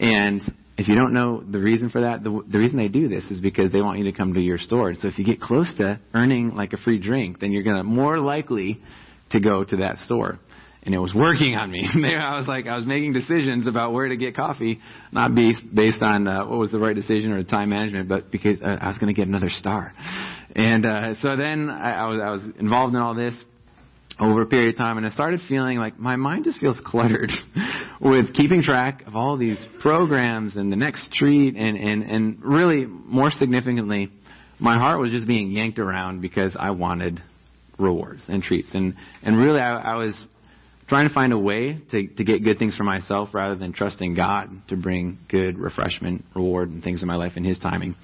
and 0.00 0.42
if 0.78 0.88
you 0.88 0.94
don't 0.94 1.12
know 1.12 1.42
the 1.42 1.58
reason 1.58 1.90
for 1.90 2.02
that, 2.02 2.24
the, 2.24 2.42
the 2.50 2.58
reason 2.58 2.76
they 2.76 2.88
do 2.88 3.08
this 3.08 3.24
is 3.30 3.40
because 3.40 3.70
they 3.72 3.80
want 3.80 3.98
you 3.98 4.04
to 4.04 4.12
come 4.12 4.34
to 4.34 4.40
your 4.40 4.58
store. 4.58 4.94
So 4.94 5.08
if 5.08 5.18
you 5.18 5.24
get 5.24 5.40
close 5.40 5.72
to 5.78 6.00
earning 6.14 6.54
like 6.54 6.72
a 6.72 6.78
free 6.78 6.98
drink, 6.98 7.40
then 7.40 7.52
you're 7.52 7.62
gonna 7.62 7.84
more 7.84 8.18
likely 8.18 8.80
to 9.30 9.40
go 9.40 9.64
to 9.64 9.76
that 9.78 9.96
store. 9.98 10.38
And 10.84 10.94
it 10.94 10.98
was 10.98 11.14
working 11.14 11.54
on 11.54 11.70
me. 11.70 11.86
I 12.18 12.36
was 12.36 12.48
like, 12.48 12.66
I 12.66 12.74
was 12.74 12.84
making 12.84 13.12
decisions 13.12 13.68
about 13.68 13.92
where 13.92 14.08
to 14.08 14.16
get 14.16 14.34
coffee, 14.34 14.80
not 15.12 15.34
based 15.34 15.60
based 15.72 16.02
on 16.02 16.26
uh, 16.26 16.46
what 16.46 16.58
was 16.58 16.72
the 16.72 16.80
right 16.80 16.94
decision 16.94 17.32
or 17.32 17.42
the 17.42 17.48
time 17.48 17.68
management, 17.68 18.08
but 18.08 18.32
because 18.32 18.60
uh, 18.60 18.78
I 18.80 18.88
was 18.88 18.98
going 18.98 19.14
to 19.14 19.18
get 19.18 19.28
another 19.28 19.50
star. 19.50 19.92
And 20.56 20.84
uh, 20.84 21.14
so 21.20 21.36
then 21.36 21.70
I, 21.70 21.92
I 21.92 22.06
was 22.06 22.20
I 22.20 22.30
was 22.30 22.42
involved 22.58 22.94
in 22.94 23.00
all 23.00 23.14
this 23.14 23.34
over 24.20 24.42
a 24.42 24.46
period 24.46 24.74
of 24.74 24.78
time, 24.78 24.98
and 24.98 25.06
I 25.06 25.10
started 25.10 25.40
feeling 25.48 25.78
like 25.78 25.98
my 25.98 26.16
mind 26.16 26.44
just 26.44 26.58
feels 26.58 26.80
cluttered 26.84 27.30
with 28.00 28.34
keeping 28.34 28.62
track 28.62 29.02
of 29.06 29.16
all 29.16 29.36
these 29.36 29.58
programs 29.80 30.56
and 30.56 30.70
the 30.70 30.76
next 30.76 31.12
treat, 31.12 31.56
and, 31.56 31.76
and, 31.76 32.02
and 32.02 32.44
really, 32.44 32.86
more 32.86 33.30
significantly, 33.30 34.10
my 34.58 34.78
heart 34.78 35.00
was 35.00 35.10
just 35.10 35.26
being 35.26 35.50
yanked 35.50 35.78
around 35.78 36.20
because 36.20 36.56
I 36.58 36.70
wanted 36.70 37.20
rewards 37.78 38.22
and 38.28 38.42
treats. 38.42 38.68
And, 38.74 38.94
and 39.22 39.36
really, 39.36 39.60
I, 39.60 39.76
I 39.76 39.94
was 39.96 40.14
trying 40.88 41.08
to 41.08 41.14
find 41.14 41.32
a 41.32 41.38
way 41.38 41.80
to, 41.90 42.06
to 42.06 42.24
get 42.24 42.44
good 42.44 42.58
things 42.58 42.76
for 42.76 42.84
myself 42.84 43.30
rather 43.32 43.56
than 43.56 43.72
trusting 43.72 44.14
God 44.14 44.50
to 44.68 44.76
bring 44.76 45.18
good 45.28 45.58
refreshment, 45.58 46.24
reward, 46.34 46.70
and 46.70 46.82
things 46.82 47.02
in 47.02 47.08
my 47.08 47.16
life 47.16 47.32
in 47.36 47.44
His 47.44 47.58
timing. 47.58 47.96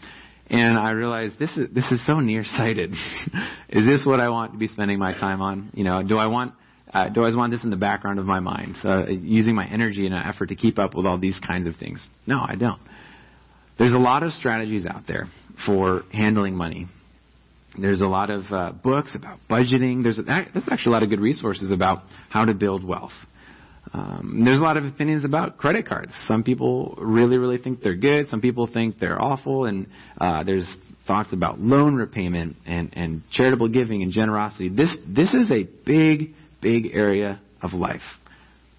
And 0.50 0.78
I 0.78 0.92
realized 0.92 1.38
this 1.38 1.50
is 1.56 1.68
this 1.74 1.84
is 1.90 2.04
so 2.06 2.20
nearsighted. 2.20 2.92
is 3.68 3.86
this 3.86 4.02
what 4.04 4.20
I 4.20 4.30
want 4.30 4.52
to 4.52 4.58
be 4.58 4.66
spending 4.66 4.98
my 4.98 5.12
time 5.12 5.42
on? 5.42 5.70
You 5.74 5.84
know, 5.84 6.02
do 6.02 6.16
I 6.16 6.26
want 6.26 6.54
uh, 6.92 7.08
do 7.10 7.22
I 7.22 7.34
want 7.36 7.52
this 7.52 7.64
in 7.64 7.70
the 7.70 7.76
background 7.76 8.18
of 8.18 8.24
my 8.24 8.40
mind, 8.40 8.76
so, 8.82 9.06
using 9.08 9.54
my 9.54 9.66
energy 9.66 10.06
in 10.06 10.12
an 10.12 10.22
effort 10.24 10.46
to 10.46 10.54
keep 10.54 10.78
up 10.78 10.94
with 10.94 11.04
all 11.04 11.18
these 11.18 11.38
kinds 11.46 11.66
of 11.66 11.76
things? 11.76 12.06
No, 12.26 12.38
I 12.40 12.54
don't. 12.54 12.80
There's 13.78 13.92
a 13.92 13.98
lot 13.98 14.22
of 14.22 14.32
strategies 14.32 14.86
out 14.86 15.02
there 15.06 15.26
for 15.66 16.02
handling 16.12 16.54
money. 16.54 16.86
There's 17.78 18.00
a 18.00 18.06
lot 18.06 18.30
of 18.30 18.42
uh, 18.50 18.72
books 18.72 19.14
about 19.14 19.38
budgeting. 19.48 20.02
There's, 20.02 20.18
a, 20.18 20.22
there's 20.22 20.64
actually 20.70 20.92
a 20.92 20.94
lot 20.94 21.02
of 21.02 21.10
good 21.10 21.20
resources 21.20 21.70
about 21.70 21.98
how 22.30 22.44
to 22.44 22.54
build 22.54 22.82
wealth. 22.82 23.12
Um, 23.92 24.42
there's 24.44 24.58
a 24.58 24.62
lot 24.62 24.76
of 24.76 24.84
opinions 24.84 25.24
about 25.24 25.56
credit 25.56 25.86
cards. 25.86 26.12
Some 26.26 26.42
people 26.42 26.98
really, 27.00 27.38
really 27.38 27.58
think 27.58 27.80
they're 27.80 27.96
good. 27.96 28.28
Some 28.28 28.40
people 28.40 28.66
think 28.66 28.98
they're 28.98 29.20
awful. 29.20 29.64
And 29.64 29.86
uh, 30.20 30.44
there's 30.44 30.68
thoughts 31.06 31.32
about 31.32 31.58
loan 31.58 31.94
repayment 31.94 32.56
and, 32.66 32.92
and 32.94 33.22
charitable 33.32 33.68
giving 33.68 34.02
and 34.02 34.12
generosity. 34.12 34.68
This 34.68 34.90
this 35.06 35.32
is 35.34 35.50
a 35.50 35.64
big, 35.86 36.34
big 36.60 36.90
area 36.92 37.40
of 37.62 37.72
life, 37.72 38.02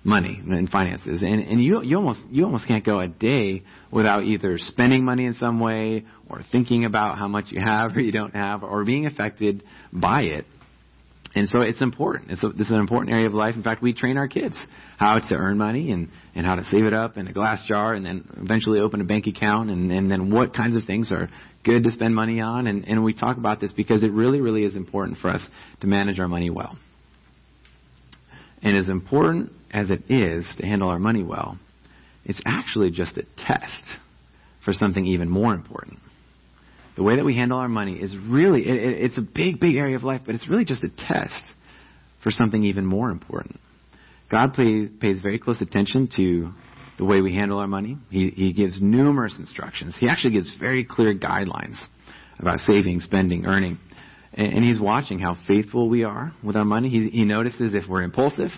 money 0.03 0.39
and 0.45 0.69
finances. 0.69 1.21
And 1.21 1.41
and 1.41 1.59
you 1.61 1.81
you 1.83 1.97
almost 1.97 2.21
you 2.29 2.45
almost 2.45 2.67
can't 2.67 2.85
go 2.85 2.99
a 2.99 3.07
day 3.07 3.63
without 3.91 4.23
either 4.23 4.57
spending 4.57 5.03
money 5.03 5.25
in 5.25 5.33
some 5.33 5.59
way 5.59 6.05
or 6.29 6.41
thinking 6.51 6.85
about 6.85 7.17
how 7.17 7.27
much 7.27 7.45
you 7.49 7.59
have 7.59 7.95
or 7.95 7.99
you 7.99 8.11
don't 8.11 8.35
have 8.35 8.63
or 8.63 8.85
being 8.85 9.07
affected 9.07 9.63
by 9.91 10.21
it 10.21 10.45
and 11.35 11.47
so 11.47 11.61
it's 11.61 11.81
important. 11.81 12.31
It's 12.31 12.43
a, 12.43 12.49
this 12.49 12.67
is 12.67 12.73
an 12.73 12.79
important 12.79 13.13
area 13.13 13.27
of 13.27 13.33
life. 13.33 13.55
In 13.55 13.61
fact, 13.61 13.81
we 13.81 13.93
train 13.93 14.17
our 14.17 14.27
kids 14.27 14.55
how 14.97 15.19
to 15.19 15.35
earn 15.35 15.57
money 15.57 15.91
and, 15.91 16.09
and 16.33 16.45
how 16.45 16.55
to 16.55 16.63
save 16.63 16.85
it 16.85 16.93
up 16.93 17.17
in 17.17 17.27
a 17.27 17.33
glass 17.33 17.61
jar 17.67 17.93
and 17.93 18.05
then 18.05 18.27
eventually 18.37 18.79
open 18.79 18.99
a 18.99 19.03
bank 19.03 19.27
account 19.27 19.69
and, 19.69 19.91
and 19.91 20.09
then 20.09 20.31
what 20.31 20.55
kinds 20.55 20.75
of 20.75 20.85
things 20.85 21.11
are 21.11 21.29
good 21.63 21.83
to 21.83 21.91
spend 21.91 22.15
money 22.15 22.41
on. 22.41 22.65
And, 22.65 22.85
and 22.85 23.03
we 23.03 23.13
talk 23.13 23.37
about 23.37 23.59
this 23.59 23.71
because 23.71 24.03
it 24.03 24.11
really, 24.11 24.41
really 24.41 24.63
is 24.63 24.75
important 24.75 25.19
for 25.19 25.29
us 25.29 25.47
to 25.81 25.87
manage 25.87 26.19
our 26.19 26.27
money 26.27 26.49
well. 26.49 26.77
And 28.63 28.75
as 28.75 28.89
important 28.89 29.51
as 29.71 29.91
it 29.91 30.09
is 30.09 30.51
to 30.57 30.65
handle 30.65 30.89
our 30.89 30.99
money 30.99 31.23
well, 31.23 31.59
it's 32.25 32.41
actually 32.45 32.89
just 32.89 33.17
a 33.17 33.23
test 33.37 33.83
for 34.65 34.73
something 34.73 35.05
even 35.05 35.29
more 35.29 35.53
important 35.53 35.99
the 36.99 37.03
way 37.03 37.15
that 37.15 37.23
we 37.23 37.33
handle 37.33 37.57
our 37.57 37.69
money 37.69 37.93
is 37.93 38.13
really, 38.27 38.67
it, 38.67 38.75
it, 38.75 39.03
it's 39.05 39.17
a 39.17 39.21
big, 39.21 39.57
big 39.57 39.77
area 39.77 39.95
of 39.95 40.03
life, 40.03 40.19
but 40.25 40.35
it's 40.35 40.49
really 40.49 40.65
just 40.65 40.83
a 40.83 40.89
test 40.89 41.41
for 42.21 42.29
something 42.29 42.61
even 42.61 42.85
more 42.85 43.09
important. 43.09 43.57
God 44.29 44.53
pays 44.53 45.21
very 45.21 45.39
close 45.39 45.61
attention 45.61 46.09
to 46.17 46.51
the 46.97 47.05
way 47.05 47.21
we 47.21 47.33
handle 47.33 47.57
our 47.57 47.67
money. 47.67 47.95
He, 48.09 48.31
he 48.31 48.51
gives 48.51 48.81
numerous 48.81 49.33
instructions. 49.39 49.95
He 49.97 50.09
actually 50.09 50.33
gives 50.33 50.53
very 50.59 50.83
clear 50.83 51.17
guidelines 51.17 51.81
about 52.37 52.59
saving, 52.59 52.99
spending, 52.99 53.45
earning. 53.45 53.77
And, 54.33 54.55
and 54.55 54.65
he's 54.65 54.81
watching 54.81 55.19
how 55.19 55.37
faithful 55.47 55.87
we 55.87 56.03
are 56.03 56.33
with 56.43 56.57
our 56.57 56.65
money. 56.65 56.89
He, 56.89 57.07
he 57.09 57.23
notices 57.23 57.75
if 57.75 57.87
we're 57.87 58.03
impulsive. 58.03 58.49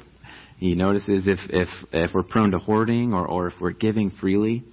He 0.57 0.73
notices 0.73 1.27
if, 1.27 1.37
if, 1.51 1.67
if 1.93 2.09
we're 2.15 2.23
prone 2.23 2.49
to 2.51 2.57
hoarding 2.57 3.13
or, 3.13 3.23
or 3.27 3.49
if 3.49 3.53
we're 3.61 3.69
giving 3.69 4.09
freely. 4.09 4.63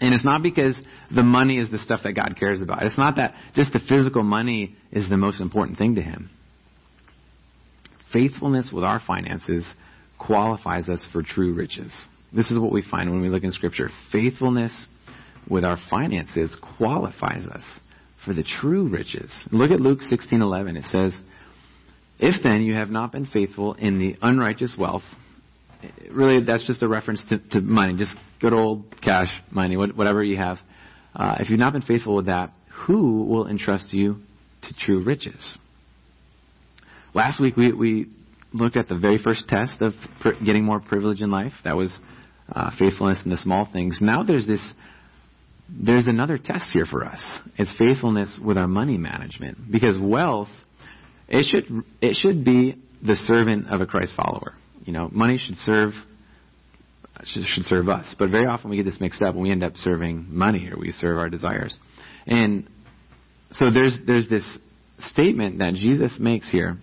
And 0.00 0.12
it's 0.12 0.24
not 0.24 0.42
because 0.42 0.78
the 1.14 1.22
money 1.22 1.58
is 1.58 1.70
the 1.70 1.78
stuff 1.78 2.00
that 2.04 2.12
God 2.12 2.36
cares 2.38 2.60
about. 2.60 2.82
It's 2.82 2.98
not 2.98 3.16
that 3.16 3.34
just 3.54 3.72
the 3.72 3.80
physical 3.88 4.22
money 4.22 4.76
is 4.92 5.08
the 5.08 5.16
most 5.16 5.40
important 5.40 5.78
thing 5.78 5.94
to 5.94 6.02
Him. 6.02 6.30
Faithfulness 8.12 8.70
with 8.72 8.84
our 8.84 9.00
finances 9.06 9.66
qualifies 10.18 10.88
us 10.88 11.04
for 11.12 11.22
true 11.22 11.54
riches. 11.54 11.94
This 12.32 12.50
is 12.50 12.58
what 12.58 12.72
we 12.72 12.82
find 12.82 13.10
when 13.10 13.22
we 13.22 13.28
look 13.28 13.44
in 13.44 13.52
Scripture. 13.52 13.88
Faithfulness 14.12 14.86
with 15.48 15.64
our 15.64 15.78
finances 15.90 16.56
qualifies 16.76 17.46
us 17.46 17.62
for 18.24 18.34
the 18.34 18.42
true 18.42 18.88
riches. 18.88 19.32
Look 19.50 19.70
at 19.70 19.80
Luke 19.80 20.00
16:11. 20.02 20.76
It 20.76 20.84
says, 20.84 21.18
"If 22.18 22.42
then 22.42 22.62
you 22.62 22.74
have 22.74 22.90
not 22.90 23.12
been 23.12 23.26
faithful 23.26 23.74
in 23.74 23.98
the 23.98 24.16
unrighteous 24.20 24.76
wealth, 24.76 25.04
really 26.10 26.40
that's 26.40 26.64
just 26.64 26.82
a 26.82 26.88
reference 26.88 27.22
to, 27.26 27.38
to 27.38 27.60
money, 27.60 27.94
just 27.96 28.16
good 28.40 28.52
old 28.52 29.00
cash 29.02 29.28
money, 29.50 29.76
whatever 29.76 30.22
you 30.22 30.36
have, 30.36 30.58
uh, 31.14 31.36
if 31.40 31.48
you've 31.48 31.58
not 31.58 31.72
been 31.72 31.82
faithful 31.82 32.16
with 32.16 32.26
that, 32.26 32.52
who 32.86 33.24
will 33.24 33.46
entrust 33.48 33.92
you 33.92 34.16
to 34.62 34.74
true 34.78 35.02
riches? 35.02 35.56
Last 37.14 37.40
week 37.40 37.56
we, 37.56 37.72
we 37.72 38.06
looked 38.52 38.76
at 38.76 38.88
the 38.88 38.96
very 38.96 39.18
first 39.18 39.48
test 39.48 39.80
of 39.80 39.94
pr- 40.20 40.44
getting 40.44 40.64
more 40.64 40.80
privilege 40.80 41.22
in 41.22 41.30
life. 41.30 41.52
That 41.64 41.76
was 41.76 41.96
uh, 42.52 42.70
faithfulness 42.78 43.20
in 43.24 43.30
the 43.30 43.38
small 43.38 43.68
things. 43.72 43.98
Now 44.02 44.22
there's 44.22 44.46
this, 44.46 44.62
there's 45.68 46.06
another 46.06 46.36
test 46.36 46.66
here 46.72 46.84
for 46.84 47.04
us. 47.04 47.20
It's 47.56 47.74
faithfulness 47.78 48.38
with 48.44 48.58
our 48.58 48.68
money 48.68 48.98
management. 48.98 49.58
Because 49.70 49.98
wealth, 49.98 50.48
it 51.28 51.46
should, 51.50 51.84
it 52.02 52.16
should 52.16 52.44
be 52.44 52.74
the 53.04 53.16
servant 53.26 53.68
of 53.68 53.80
a 53.80 53.86
Christ 53.86 54.12
follower. 54.16 54.52
You 54.84 54.92
know, 54.92 55.08
money 55.10 55.38
should 55.38 55.56
serve 55.56 55.92
should, 57.24 57.64
serve 57.64 57.88
us. 57.88 58.14
But 58.18 58.30
very 58.30 58.46
often 58.46 58.70
we 58.70 58.76
get 58.76 58.84
this 58.84 59.00
mixed 59.00 59.22
up 59.22 59.34
and 59.34 59.42
we 59.42 59.50
end 59.50 59.64
up 59.64 59.76
serving 59.76 60.26
money 60.28 60.70
or 60.70 60.78
we 60.78 60.92
serve 60.92 61.18
our 61.18 61.30
desires. 61.30 61.76
And 62.26 62.68
so 63.52 63.70
there's 63.70 63.96
there's 64.06 64.28
this 64.28 64.44
statement 65.08 65.58
that 65.58 65.74
Jesus 65.74 66.16
makes 66.18 66.50
here. 66.50 66.76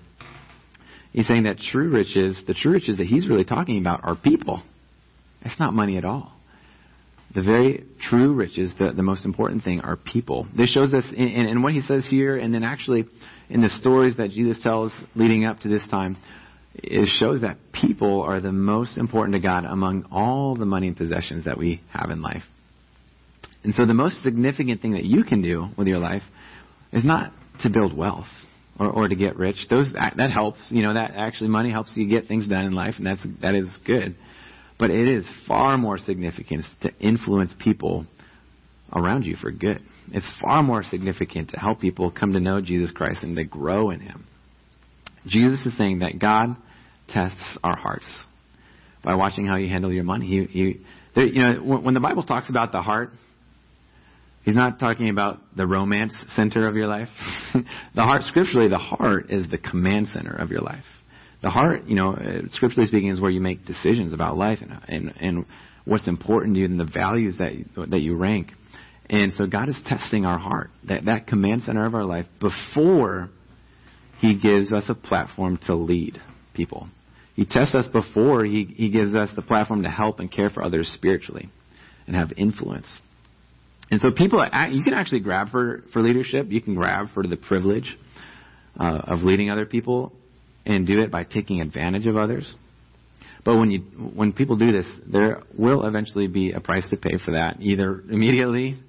He's 1.11 1.27
saying 1.27 1.43
that 1.43 1.57
true 1.59 1.91
riches, 1.91 2.41
the 2.47 2.53
true 2.53 2.71
riches 2.71 2.97
that 2.97 3.05
he's 3.05 3.29
really 3.29 3.43
talking 3.43 3.79
about 3.79 4.03
are 4.03 4.15
people. 4.15 4.63
It's 5.41 5.59
not 5.59 5.73
money 5.73 5.97
at 5.97 6.05
all. 6.05 6.31
The 7.35 7.41
very 7.41 7.85
true 7.99 8.33
riches, 8.33 8.73
the, 8.77 8.91
the 8.91 9.03
most 9.03 9.25
important 9.25 9.63
thing, 9.63 9.81
are 9.81 9.95
people. 9.95 10.47
This 10.55 10.71
shows 10.71 10.93
us 10.93 11.05
in, 11.11 11.27
in, 11.27 11.47
in 11.47 11.61
what 11.63 11.73
he 11.73 11.81
says 11.81 12.07
here, 12.09 12.37
and 12.37 12.53
then 12.53 12.63
actually 12.63 13.05
in 13.49 13.61
the 13.61 13.69
stories 13.69 14.17
that 14.17 14.29
Jesus 14.29 14.61
tells 14.61 14.91
leading 15.15 15.45
up 15.45 15.59
to 15.61 15.67
this 15.67 15.81
time, 15.89 16.17
it 16.75 17.07
shows 17.19 17.41
that 17.41 17.57
people 17.71 18.21
are 18.21 18.39
the 18.39 18.51
most 18.51 18.97
important 18.97 19.35
to 19.35 19.41
God 19.41 19.65
among 19.65 20.05
all 20.11 20.55
the 20.55 20.65
money 20.65 20.87
and 20.87 20.97
possessions 20.97 21.45
that 21.45 21.57
we 21.57 21.81
have 21.91 22.09
in 22.09 22.21
life. 22.21 22.43
And 23.63 23.73
so 23.75 23.85
the 23.85 23.93
most 23.93 24.23
significant 24.23 24.81
thing 24.81 24.93
that 24.93 25.05
you 25.05 25.23
can 25.23 25.41
do 25.41 25.67
with 25.77 25.87
your 25.87 25.99
life 25.99 26.23
is 26.91 27.05
not 27.05 27.31
to 27.61 27.69
build 27.69 27.95
wealth 27.95 28.27
or, 28.79 28.89
or 28.89 29.07
to 29.07 29.15
get 29.15 29.37
rich. 29.37 29.55
Those 29.69 29.93
that, 29.93 30.15
that 30.17 30.31
helps. 30.31 30.65
You 30.69 30.81
know 30.81 30.93
that 30.93 31.11
actually 31.15 31.49
money 31.49 31.71
helps 31.71 31.91
you 31.95 32.07
get 32.07 32.27
things 32.27 32.47
done 32.47 32.65
in 32.65 32.73
life, 32.73 32.95
and 32.97 33.05
that's 33.05 33.25
that 33.41 33.55
is 33.55 33.67
good. 33.85 34.15
But 34.79 34.89
it 34.89 35.07
is 35.07 35.25
far 35.47 35.77
more 35.77 35.97
significant 35.97 36.65
to 36.81 36.91
influence 36.99 37.53
people 37.57 38.05
around 38.93 39.25
you 39.25 39.35
for 39.35 39.51
good. 39.51 39.79
It's 40.11 40.29
far 40.41 40.63
more 40.63 40.83
significant 40.83 41.51
to 41.51 41.59
help 41.59 41.79
people 41.79 42.11
come 42.11 42.33
to 42.33 42.39
know 42.39 42.59
Jesus 42.59 42.91
Christ 42.91 43.23
and 43.23 43.35
to 43.37 43.43
grow 43.43 43.91
in 43.91 44.01
Him. 44.01 44.25
Jesus 45.27 45.65
is 45.65 45.77
saying 45.77 45.99
that 45.99 46.19
God 46.19 46.55
tests 47.09 47.57
our 47.63 47.75
hearts 47.75 48.07
by 49.03 49.15
watching 49.15 49.45
how 49.45 49.57
you 49.57 49.67
handle 49.67 49.91
your 49.91 50.03
money. 50.03 50.25
He, 50.25 50.43
he, 50.45 50.85
there, 51.15 51.27
you 51.27 51.39
know, 51.39 51.63
when, 51.63 51.83
when 51.83 51.93
the 51.93 51.99
Bible 51.99 52.23
talks 52.23 52.49
about 52.49 52.71
the 52.71 52.81
heart, 52.81 53.11
He's 54.43 54.55
not 54.55 54.77
talking 54.77 55.09
about 55.09 55.39
the 55.55 55.65
romance 55.65 56.13
center 56.35 56.67
of 56.67 56.75
your 56.75 56.87
life. 56.87 57.07
the 57.53 58.01
heart, 58.01 58.23
scripturally, 58.23 58.67
the 58.67 58.77
heart 58.77 59.31
is 59.31 59.49
the 59.49 59.57
command 59.57 60.07
center 60.09 60.33
of 60.33 60.51
your 60.51 60.59
life. 60.59 60.83
The 61.41 61.49
heart, 61.49 61.85
you 61.85 61.95
know, 61.95 62.13
uh, 62.13 62.41
scripturally 62.51 62.87
speaking, 62.87 63.09
is 63.09 63.21
where 63.21 63.31
you 63.31 63.39
make 63.39 63.65
decisions 63.65 64.13
about 64.13 64.35
life 64.37 64.59
and, 64.61 64.79
and, 64.89 65.13
and 65.19 65.45
what's 65.85 66.09
important 66.09 66.55
to 66.55 66.59
you 66.59 66.65
and 66.65 66.77
the 66.77 66.89
values 66.93 67.37
that, 67.37 67.53
that 67.89 68.01
you 68.01 68.17
rank. 68.17 68.47
And 69.09 69.31
so 69.33 69.45
God 69.45 69.69
is 69.69 69.79
testing 69.85 70.25
our 70.25 70.37
heart, 70.37 70.69
that, 70.87 71.05
that 71.05 71.27
command 71.27 71.63
center 71.63 71.85
of 71.85 71.95
our 71.95 72.05
life, 72.05 72.25
before 72.41 73.29
he 74.23 74.35
gives 74.39 74.71
us 74.71 74.85
a 74.87 74.95
platform 74.95 75.59
to 75.67 75.75
lead 75.75 76.17
people. 76.53 76.87
He 77.35 77.43
tests 77.43 77.75
us 77.75 77.85
before 77.91 78.45
he, 78.45 78.63
he 78.63 78.89
gives 78.89 79.13
us 79.13 79.29
the 79.35 79.41
platform 79.41 79.83
to 79.83 79.89
help 79.89 80.21
and 80.21 80.31
care 80.31 80.49
for 80.49 80.63
others 80.63 80.89
spiritually 80.95 81.49
and 82.07 82.15
have 82.15 82.31
influence. 82.37 82.87
And 83.91 83.99
so 83.99 84.11
people, 84.15 84.41
you 84.71 84.81
can 84.81 84.93
actually 84.93 85.19
grab 85.19 85.49
for, 85.49 85.83
for 85.91 86.01
leadership. 86.01 86.47
You 86.49 86.61
can 86.61 86.73
grab 86.73 87.07
for 87.13 87.27
the 87.27 87.35
privilege 87.35 87.97
uh, 88.79 89.01
of 89.07 89.23
leading 89.23 89.49
other 89.49 89.65
people 89.65 90.13
and 90.65 90.87
do 90.87 91.01
it 91.01 91.11
by 91.11 91.25
taking 91.25 91.59
advantage 91.59 92.05
of 92.05 92.15
others. 92.15 92.55
But 93.43 93.57
when 93.57 93.71
you 93.71 93.81
when 94.15 94.31
people 94.31 94.55
do 94.55 94.71
this, 94.71 94.87
there 95.05 95.41
will 95.59 95.85
eventually 95.85 96.27
be 96.27 96.53
a 96.53 96.61
price 96.61 96.89
to 96.91 96.95
pay 96.95 97.17
for 97.25 97.31
that, 97.31 97.57
either 97.59 98.01
immediately 98.09 98.79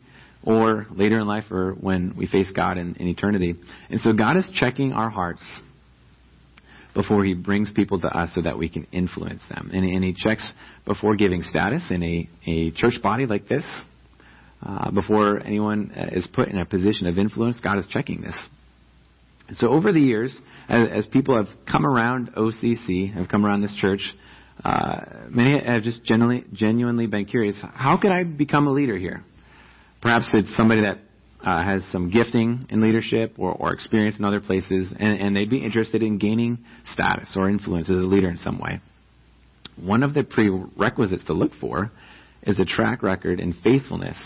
or 0.45 0.87
later 0.91 1.19
in 1.19 1.27
life 1.27 1.51
or 1.51 1.73
when 1.73 2.15
we 2.17 2.27
face 2.27 2.53
God 2.55 2.79
in, 2.79 2.95
in 2.97 3.09
eternity. 3.09 3.55
And 3.91 4.01
so 4.01 4.13
God 4.13 4.37
is 4.37 4.49
checking 4.55 4.93
our 4.93 5.11
hearts 5.11 5.43
before 6.95 7.25
he 7.25 7.35
brings 7.35 7.71
people 7.73 8.01
to 8.01 8.09
us 8.09 8.31
so 8.35 8.43
that 8.43 8.57
we 8.57 8.69
can 8.69 8.87
influence 8.93 9.43
them. 9.49 9.71
And, 9.73 9.85
and 9.85 10.05
he 10.05 10.15
checks 10.15 10.53
before 10.87 11.17
giving 11.17 11.43
status 11.43 11.91
in 11.91 12.03
a, 12.03 12.29
a 12.47 12.71
church 12.73 13.03
body 13.03 13.27
like 13.27 13.49
this, 13.49 13.65
uh, 14.63 14.91
before 14.93 15.41
anyone 15.41 15.93
uh, 15.97 16.07
is 16.13 16.27
put 16.33 16.49
in 16.49 16.59
a 16.59 16.65
position 16.65 17.07
of 17.07 17.19
influence, 17.19 17.59
God 17.61 17.79
is 17.79 17.87
checking 17.89 18.23
this. 18.23 18.37
so 19.55 19.69
over 19.69 19.93
the 19.93 20.01
years, 20.01 20.35
as, 20.69 20.89
as, 20.91 21.07
people 21.09 21.37
have 21.37 21.55
come 21.71 21.85
around 21.85 22.33
OCC, 22.35 23.13
have 23.13 23.29
come 23.29 23.45
around 23.45 23.61
this 23.61 23.75
church, 23.75 24.01
uh, 24.65 25.01
many 25.29 25.63
have 25.63 25.83
just 25.83 26.03
genuinely, 26.05 26.45
genuinely 26.53 27.07
been 27.07 27.27
curious, 27.27 27.59
how 27.75 27.99
could 28.01 28.13
I 28.13 28.23
become 28.25 28.67
a 28.67 28.73
leader 28.73 28.97
here? 28.97 29.23
Perhaps 30.05 30.29
it's 30.35 30.55
somebody 30.55 30.83
that 30.83 30.99
uh, 31.43 31.65
has 31.65 31.83
some 31.91 32.11
gifting 32.11 32.67
in 32.69 32.83
leadership 32.83 33.37
or, 33.39 33.53
or 33.53 33.73
experience 33.73 34.19
in 34.19 34.25
other 34.27 34.39
places, 34.39 34.95
and, 35.01 35.19
and 35.19 35.35
they'd 35.35 35.49
be 35.49 35.65
interested 35.65 36.03
in 36.03 36.19
gaining 36.19 36.59
status 36.85 37.33
or 37.35 37.49
influence 37.49 37.89
as 37.89 37.97
a 37.97 38.01
leader 38.07 38.29
in 38.29 38.37
some 38.37 38.59
way. 38.59 38.81
One 39.83 40.03
of 40.03 40.13
the 40.13 40.23
prerequisites 40.23 41.25
to 41.25 41.33
look 41.33 41.53
for 41.59 41.91
is 42.43 42.61
a 42.61 42.67
track 42.67 43.03
record 43.03 43.41
and 43.41 43.55
faithfulness 43.65 44.19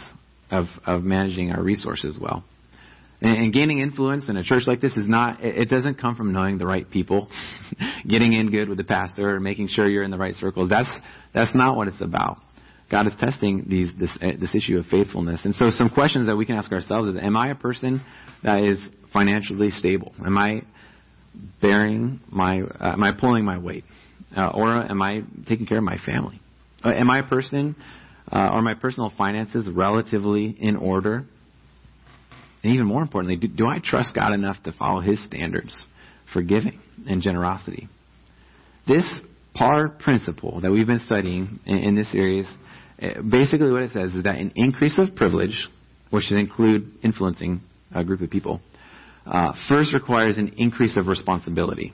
of, 0.51 0.67
of 0.85 1.05
managing 1.05 1.53
our 1.53 1.63
resources 1.63 2.19
well. 2.21 2.43
And, 3.21 3.37
and 3.37 3.53
gaining 3.53 3.79
influence 3.79 4.29
in 4.29 4.37
a 4.37 4.43
church 4.43 4.65
like 4.67 4.81
this 4.81 4.97
is 4.97 5.09
not, 5.09 5.45
it, 5.45 5.59
it 5.59 5.69
doesn't 5.69 6.01
come 6.01 6.17
from 6.17 6.33
knowing 6.33 6.59
the 6.59 6.67
right 6.67 6.91
people, 6.91 7.29
getting 8.09 8.33
in 8.33 8.51
good 8.51 8.69
with 8.69 8.79
the 8.79 8.85
pastor, 8.85 9.37
or 9.37 9.39
making 9.39 9.69
sure 9.69 9.89
you're 9.89 10.03
in 10.03 10.11
the 10.11 10.19
right 10.19 10.35
circles. 10.35 10.71
That's, 10.71 10.91
that's 11.33 11.55
not 11.55 11.77
what 11.77 11.87
it's 11.87 12.01
about. 12.01 12.39
God 12.91 13.07
is 13.07 13.13
testing 13.19 13.65
these, 13.69 13.91
this, 13.99 14.11
uh, 14.23 14.33
this 14.41 14.55
issue 14.55 14.79
of 14.79 14.87
faithfulness. 14.87 15.45
And 15.45 15.55
so, 15.55 15.71
some 15.71 15.91
questions 15.91 16.27
that 16.27 16.37
we 16.37 16.47
can 16.47 16.57
ask 16.57 16.73
ourselves 16.73 17.09
is 17.09 17.17
Am 17.17 17.37
I 17.37 17.51
a 17.51 17.55
person 17.55 18.03
that 18.43 18.65
is 18.65 18.79
financially 19.13 19.71
stable? 19.71 20.13
Am 20.25 20.39
I 20.39 20.63
bearing 21.61 22.21
my, 22.31 22.63
uh, 22.63 22.93
am 22.93 23.03
I 23.03 23.13
pulling 23.13 23.45
my 23.45 23.59
weight? 23.59 23.85
Uh, 24.37 24.49
or 24.49 24.69
am 24.69 25.03
I 25.03 25.23
taking 25.47 25.67
care 25.67 25.79
of 25.79 25.85
my 25.85 25.97
family? 26.05 26.41
Uh, 26.85 26.91
am 26.91 27.11
I 27.11 27.21
a 27.21 27.23
person, 27.23 27.77
uh, 28.31 28.37
are 28.37 28.63
my 28.63 28.75
personal 28.75 29.13
finances 29.17 29.69
relatively 29.69 30.55
in 30.59 30.77
order? 30.77 31.25
And 32.63 32.75
even 32.75 32.87
more 32.87 33.03
importantly, 33.03 33.37
do, 33.37 33.49
do 33.49 33.67
I 33.67 33.79
trust 33.83 34.15
God 34.15 34.33
enough 34.33 34.63
to 34.65 34.73
follow 34.73 35.01
His 35.01 35.25
standards 35.25 35.75
for 36.33 36.43
giving 36.43 36.79
and 37.09 37.23
generosity? 37.23 37.89
This 38.87 39.05
PAR 39.59 39.89
principle 39.89 40.61
that 40.61 40.71
we've 40.71 40.87
been 40.87 41.03
studying 41.05 41.59
in, 41.67 41.79
in 41.79 41.97
this 41.97 42.13
series 42.13 42.47
uh, 43.01 43.23
basically 43.23 43.71
what 43.71 43.83
it 43.83 43.93
says 43.93 44.15
is 44.15 44.25
that 44.25 44.37
an 44.37 44.53
increase 44.57 44.99
of 44.99 45.15
privilege, 45.15 45.69
which 46.11 46.25
should 46.25 46.39
include 46.39 46.91
influencing 47.03 47.61
a 47.95 48.05
group 48.05 48.21
of 48.21 48.31
people, 48.31 48.61
uh, 49.27 49.53
first 49.69 49.95
requires 49.95 50.37
an 50.37 50.55
increase 50.57 50.97
of 50.97 51.07
responsibility, 51.07 51.93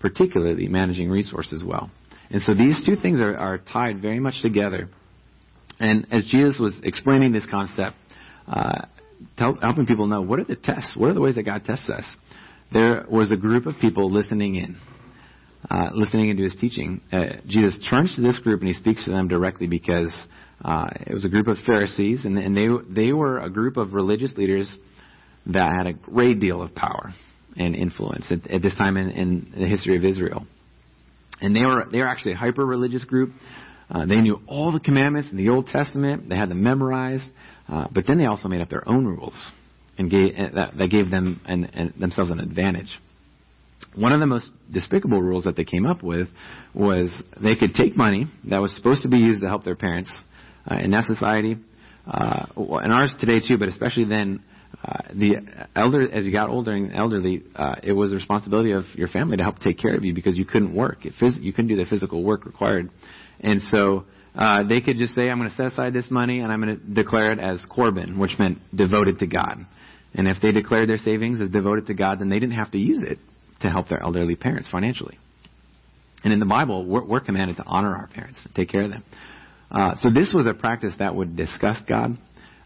particularly 0.00 0.68
managing 0.68 1.10
resources 1.10 1.62
well. 1.66 1.90
And 2.30 2.40
so 2.42 2.54
these 2.54 2.80
two 2.86 2.96
things 2.96 3.20
are, 3.20 3.36
are 3.36 3.58
tied 3.58 4.00
very 4.00 4.20
much 4.20 4.40
together. 4.40 4.88
And 5.78 6.06
as 6.10 6.24
Jesus 6.24 6.58
was 6.58 6.74
explaining 6.82 7.32
this 7.32 7.46
concept, 7.50 7.96
uh, 8.46 8.86
tell, 9.36 9.56
helping 9.60 9.86
people 9.86 10.06
know 10.06 10.22
what 10.22 10.38
are 10.38 10.44
the 10.44 10.56
tests, 10.56 10.92
what 10.96 11.10
are 11.10 11.14
the 11.14 11.20
ways 11.20 11.34
that 11.34 11.42
God 11.42 11.64
tests 11.64 11.90
us, 11.90 12.16
there 12.72 13.04
was 13.10 13.30
a 13.30 13.36
group 13.36 13.66
of 13.66 13.74
people 13.80 14.10
listening 14.10 14.54
in 14.54 14.76
uh, 15.70 15.90
listening 15.92 16.30
into 16.30 16.42
his 16.42 16.54
teaching. 16.60 17.00
Uh, 17.12 17.36
Jesus 17.46 17.76
turns 17.88 18.14
to 18.16 18.22
this 18.22 18.38
group 18.38 18.60
and 18.60 18.68
he 18.68 18.74
speaks 18.74 19.04
to 19.04 19.10
them 19.10 19.28
directly 19.28 19.66
because 19.66 20.12
uh, 20.64 20.86
it 21.06 21.14
was 21.14 21.24
a 21.24 21.28
group 21.28 21.46
of 21.46 21.56
Pharisees, 21.66 22.24
and, 22.24 22.38
and 22.38 22.56
they 22.56 22.68
they 22.88 23.12
were 23.12 23.38
a 23.38 23.50
group 23.50 23.76
of 23.76 23.92
religious 23.92 24.32
leaders 24.36 24.74
that 25.46 25.72
had 25.76 25.86
a 25.86 25.92
great 25.92 26.40
deal 26.40 26.62
of 26.62 26.74
power 26.74 27.12
and 27.56 27.74
influence 27.74 28.30
at, 28.30 28.50
at 28.50 28.62
this 28.62 28.74
time 28.76 28.96
in, 28.96 29.10
in, 29.10 29.52
the 29.56 29.66
history 29.66 29.96
of 29.96 30.04
Israel. 30.04 30.46
And 31.40 31.54
they 31.54 31.60
were 31.60 31.86
they 31.90 31.98
were 31.98 32.08
actually 32.08 32.32
a 32.32 32.36
hyper 32.36 32.64
religious 32.64 33.04
group. 33.04 33.32
Uh, 33.90 34.06
they 34.06 34.16
knew 34.16 34.40
all 34.46 34.72
the 34.72 34.80
commandments 34.80 35.28
in 35.30 35.36
the 35.36 35.50
Old 35.50 35.66
Testament. 35.66 36.28
They 36.28 36.36
had 36.36 36.48
them 36.48 36.62
memorized, 36.62 37.28
uh, 37.68 37.88
but 37.92 38.06
then 38.06 38.16
they 38.16 38.26
also 38.26 38.48
made 38.48 38.62
up 38.62 38.70
their 38.70 38.88
own 38.88 39.04
rules 39.04 39.52
and 39.98 40.10
gave, 40.10 40.34
uh, 40.34 40.48
that, 40.54 40.76
that 40.78 40.88
gave 40.88 41.10
them 41.10 41.40
an, 41.44 41.64
an, 41.64 41.94
themselves 41.98 42.30
an 42.30 42.40
advantage. 42.40 42.98
One 43.96 44.12
of 44.12 44.20
the 44.20 44.26
most 44.26 44.50
despicable 44.72 45.22
rules 45.22 45.44
that 45.44 45.56
they 45.56 45.64
came 45.64 45.86
up 45.86 46.02
with 46.02 46.28
was 46.74 47.10
they 47.40 47.56
could 47.56 47.74
take 47.74 47.96
money 47.96 48.26
that 48.50 48.58
was 48.58 48.74
supposed 48.74 49.02
to 49.02 49.08
be 49.08 49.18
used 49.18 49.42
to 49.42 49.48
help 49.48 49.64
their 49.64 49.76
parents 49.76 50.10
uh, 50.70 50.76
in 50.76 50.90
that 50.90 51.04
society, 51.04 51.56
uh, 52.06 52.46
and 52.56 52.92
ours 52.92 53.14
today 53.18 53.40
too, 53.46 53.56
but 53.58 53.68
especially 53.68 54.04
then, 54.04 54.42
uh, 54.84 54.98
the 55.14 55.36
elder 55.76 56.10
as 56.10 56.24
you 56.24 56.32
got 56.32 56.48
older 56.48 56.72
and 56.72 56.92
elderly, 56.94 57.42
uh, 57.54 57.76
it 57.82 57.92
was 57.92 58.10
the 58.10 58.16
responsibility 58.16 58.72
of 58.72 58.84
your 58.94 59.08
family 59.08 59.36
to 59.36 59.42
help 59.42 59.58
take 59.60 59.78
care 59.78 59.94
of 59.94 60.04
you 60.04 60.12
because 60.12 60.36
you 60.36 60.44
couldn't 60.44 60.74
work. 60.74 61.06
It 61.06 61.14
phys- 61.20 61.40
you 61.40 61.52
couldn't 61.52 61.68
do 61.68 61.76
the 61.76 61.86
physical 61.86 62.22
work 62.24 62.44
required, 62.46 62.90
and 63.40 63.60
so 63.62 64.04
Uh, 64.36 64.64
they 64.66 64.80
could 64.80 64.98
just 64.98 65.14
say, 65.14 65.30
I'm 65.30 65.38
going 65.38 65.48
to 65.48 65.54
set 65.54 65.66
aside 65.66 65.92
this 65.92 66.10
money 66.10 66.40
and 66.40 66.50
I'm 66.50 66.60
going 66.60 66.76
to 66.76 66.84
declare 66.84 67.30
it 67.30 67.38
as 67.38 67.64
Corban, 67.66 68.18
which 68.18 68.36
meant 68.36 68.58
devoted 68.74 69.20
to 69.20 69.28
God. 69.28 69.64
And 70.12 70.26
if 70.26 70.38
they 70.42 70.50
declared 70.50 70.88
their 70.88 70.98
savings 70.98 71.40
as 71.40 71.50
devoted 71.50 71.86
to 71.86 71.94
God, 71.94 72.18
then 72.18 72.30
they 72.30 72.40
didn't 72.40 72.56
have 72.56 72.72
to 72.72 72.78
use 72.78 73.04
it 73.12 73.18
to 73.64 73.70
help 73.70 73.88
their 73.88 74.02
elderly 74.02 74.36
parents 74.36 74.68
financially. 74.70 75.18
And 76.22 76.32
in 76.32 76.38
the 76.38 76.46
Bible, 76.46 76.86
we're, 76.86 77.04
we're 77.04 77.20
commanded 77.20 77.56
to 77.56 77.64
honor 77.64 77.94
our 77.94 78.06
parents 78.08 78.40
and 78.44 78.54
take 78.54 78.68
care 78.68 78.84
of 78.84 78.90
them. 78.90 79.04
Uh, 79.70 79.94
so 80.00 80.10
this 80.10 80.32
was 80.34 80.46
a 80.46 80.54
practice 80.54 80.94
that 80.98 81.14
would 81.14 81.34
disgust 81.36 81.84
God, 81.88 82.16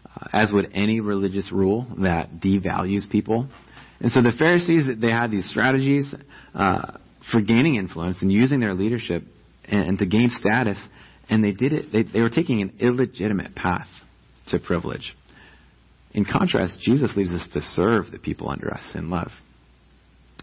uh, 0.05 0.27
as 0.33 0.51
would 0.51 0.69
any 0.73 0.99
religious 0.99 1.51
rule 1.51 1.87
that 1.99 2.29
devalues 2.43 3.09
people. 3.09 3.47
And 3.99 4.11
so 4.11 4.21
the 4.21 4.33
Pharisees, 4.37 4.87
they 5.01 5.11
had 5.11 5.31
these 5.31 5.49
strategies 5.49 6.13
uh, 6.53 6.97
for 7.31 7.41
gaining 7.41 7.75
influence 7.75 8.17
and 8.21 8.31
using 8.31 8.59
their 8.59 8.73
leadership 8.73 9.23
and, 9.65 9.89
and 9.89 9.99
to 9.99 10.05
gain 10.05 10.29
status, 10.37 10.77
and 11.29 11.43
they 11.43 11.51
did 11.51 11.73
it. 11.73 11.91
They, 11.91 12.03
they 12.03 12.21
were 12.21 12.29
taking 12.29 12.61
an 12.61 12.73
illegitimate 12.79 13.55
path 13.55 13.87
to 14.49 14.59
privilege. 14.59 15.15
In 16.13 16.25
contrast, 16.25 16.79
Jesus 16.81 17.15
leaves 17.15 17.31
us 17.31 17.47
to 17.53 17.61
serve 17.61 18.11
the 18.11 18.19
people 18.19 18.49
under 18.49 18.73
us 18.73 18.83
in 18.95 19.09
love. 19.09 19.31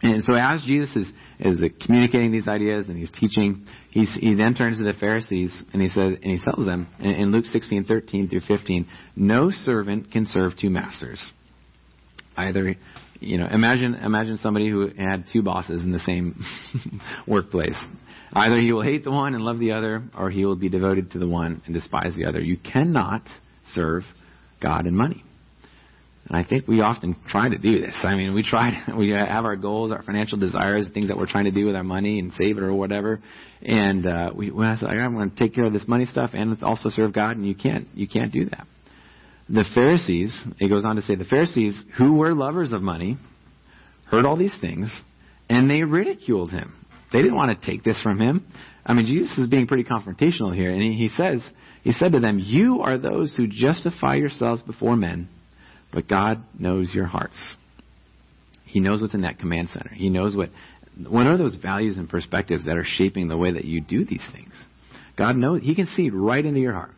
And 0.03 0.23
so 0.25 0.35
as 0.35 0.63
Jesus 0.63 0.95
is, 0.95 1.09
is 1.41 1.71
communicating 1.85 2.31
these 2.31 2.49
ideas 2.49 2.87
and 2.89 2.99
he's 2.99 3.11
teaching, 3.11 3.67
he's, 3.91 4.15
he 4.21 4.35
then 4.35 4.55
turns 4.55 4.79
to 4.79 4.85
the 4.85 4.93
Pharisees 4.99 5.63
and 5.73 5.81
he 5.81 5.89
says, 5.89 6.19
and 6.23 6.25
he 6.25 6.39
tells 6.43 6.67
them 6.67 6.89
in, 6.99 7.11
in 7.11 7.33
Luke 7.33 7.47
16, 7.47 7.85
13 7.85 8.29
through 8.29 8.41
15, 8.47 8.87
no 9.17 9.51
servant 9.51 10.11
can 10.11 10.27
serve 10.27 10.53
two 10.61 10.71
masters. 10.71 11.23
Either, 12.37 12.75
you 13.21 13.39
know, 13.39 13.47
imagine, 13.51 13.95
imagine 13.95 14.37
somebody 14.37 14.69
who 14.69 14.89
had 14.99 15.25
two 15.33 15.43
bosses 15.43 15.83
in 15.83 15.93
the 15.93 15.99
same 16.01 16.39
workplace. 17.27 17.79
Either 18.35 18.59
he 18.59 18.73
will 18.73 18.83
hate 18.83 19.05
the 19.05 19.11
one 19.11 19.35
and 19.35 19.43
love 19.43 19.59
the 19.59 19.73
other, 19.73 20.03
or 20.17 20.31
he 20.31 20.45
will 20.45 20.57
be 20.57 20.69
devoted 20.69 21.13
to 21.13 21.19
the 21.19 21.29
one 21.29 21.63
and 21.65 21.75
despise 21.75 22.15
the 22.17 22.27
other. 22.27 22.41
You 22.41 22.59
cannot 22.59 23.23
serve 23.73 24.03
God 24.61 24.85
and 24.85 24.95
money. 24.95 25.25
And 26.29 26.37
I 26.37 26.49
think 26.49 26.67
we 26.67 26.81
often 26.81 27.17
try 27.29 27.49
to 27.49 27.57
do 27.57 27.81
this. 27.81 27.95
I 28.03 28.17
mean, 28.17 28.35
we 28.35 28.43
try, 28.43 28.83
we 28.97 29.11
have 29.11 29.45
our 29.45 29.57
goals, 29.57 29.93
our 29.93 30.03
financial 30.03 30.39
desires, 30.39 30.89
things 30.93 31.09
that 31.09 31.17
we're 31.17 31.31
trying 31.31 31.45
to 31.45 31.51
do 31.53 31.67
with 31.67 31.77
our 31.77 31.85
money 31.85 32.19
and 32.19 32.33
save 32.33 32.59
it 32.59 32.63
or 32.63 32.75
whatever. 32.75 33.21
And, 33.63 34.07
uh, 34.07 34.31
we, 34.35 34.51
we 34.51 34.65
say, 34.77 34.87
I'm 34.87 35.15
going 35.15 35.31
to 35.31 35.37
take 35.37 35.55
care 35.55 35.65
of 35.65 35.73
this 35.73 35.87
money 35.87 36.07
stuff 36.07 36.31
and 36.33 36.61
also 36.63 36.89
serve 36.89 37.13
God, 37.13 37.37
and 37.37 37.47
you 37.47 37.55
can't, 37.55 37.87
you 37.95 38.09
can't 38.09 38.33
do 38.33 38.47
that. 38.47 38.67
The 39.49 39.65
Pharisees, 39.75 40.37
it 40.59 40.69
goes 40.69 40.85
on 40.85 40.97
to 40.97 41.03
say, 41.03 41.15
the 41.15 41.25
Pharisees, 41.25 41.75
who 41.97 42.15
were 42.15 42.35
lovers 42.35 42.73
of 42.73 42.83
money, 42.83 43.17
heard 44.11 44.25
all 44.25 44.37
these 44.37 44.57
things, 44.61 45.01
and 45.49 45.71
they 45.71 45.83
ridiculed 45.83 46.51
him. 46.51 46.75
They 47.13 47.23
didn't 47.23 47.37
want 47.37 47.61
to 47.61 47.67
take 47.67 47.85
this 47.85 48.01
from 48.03 48.19
him. 48.19 48.45
I 48.85 48.95
mean, 48.95 49.07
Jesus 49.07 49.39
is 49.39 49.49
being 49.49 49.69
pretty 49.69 49.85
confrontational 49.85 50.53
here, 50.53 50.73
and 50.73 50.83
he, 50.83 50.93
he 50.95 51.09
says, 51.09 51.49
he 51.85 51.93
said 51.93 52.13
to 52.13 52.21
them, 52.21 52.41
You 52.41 52.81
are 52.81 52.99
those 52.99 53.33
who 53.37 53.47
justify 53.47 54.17
yourselves 54.17 54.63
before 54.63 54.97
men 54.97 55.29
but 55.93 56.09
God 56.09 56.43
knows 56.59 56.93
your 56.95 57.07
hearts. 57.07 57.41
He 58.65 58.81
knows 58.81 59.01
what's 59.01 59.15
in 59.15 59.23
that 59.23 59.39
command 59.39 59.69
center. 59.69 59.91
He 59.95 60.11
knows 60.11 60.37
what 60.37 60.51
what 61.09 61.27
are 61.27 61.37
those 61.37 61.57
values 61.57 61.99
and 61.99 62.09
perspectives 62.09 62.65
that 62.65 62.77
are 62.77 62.85
shaping 62.85 63.29
the 63.29 63.37
way 63.37 63.53
that 63.53 63.65
you 63.67 63.83
do 63.83 64.05
these 64.05 64.27
things. 64.33 64.53
God 65.17 65.37
knows 65.37 65.63
He 65.63 65.75
can 65.75 65.87
see 65.87 66.11
right 66.11 66.45
into 66.45 66.61
your 66.61 66.73
heart. 66.73 66.93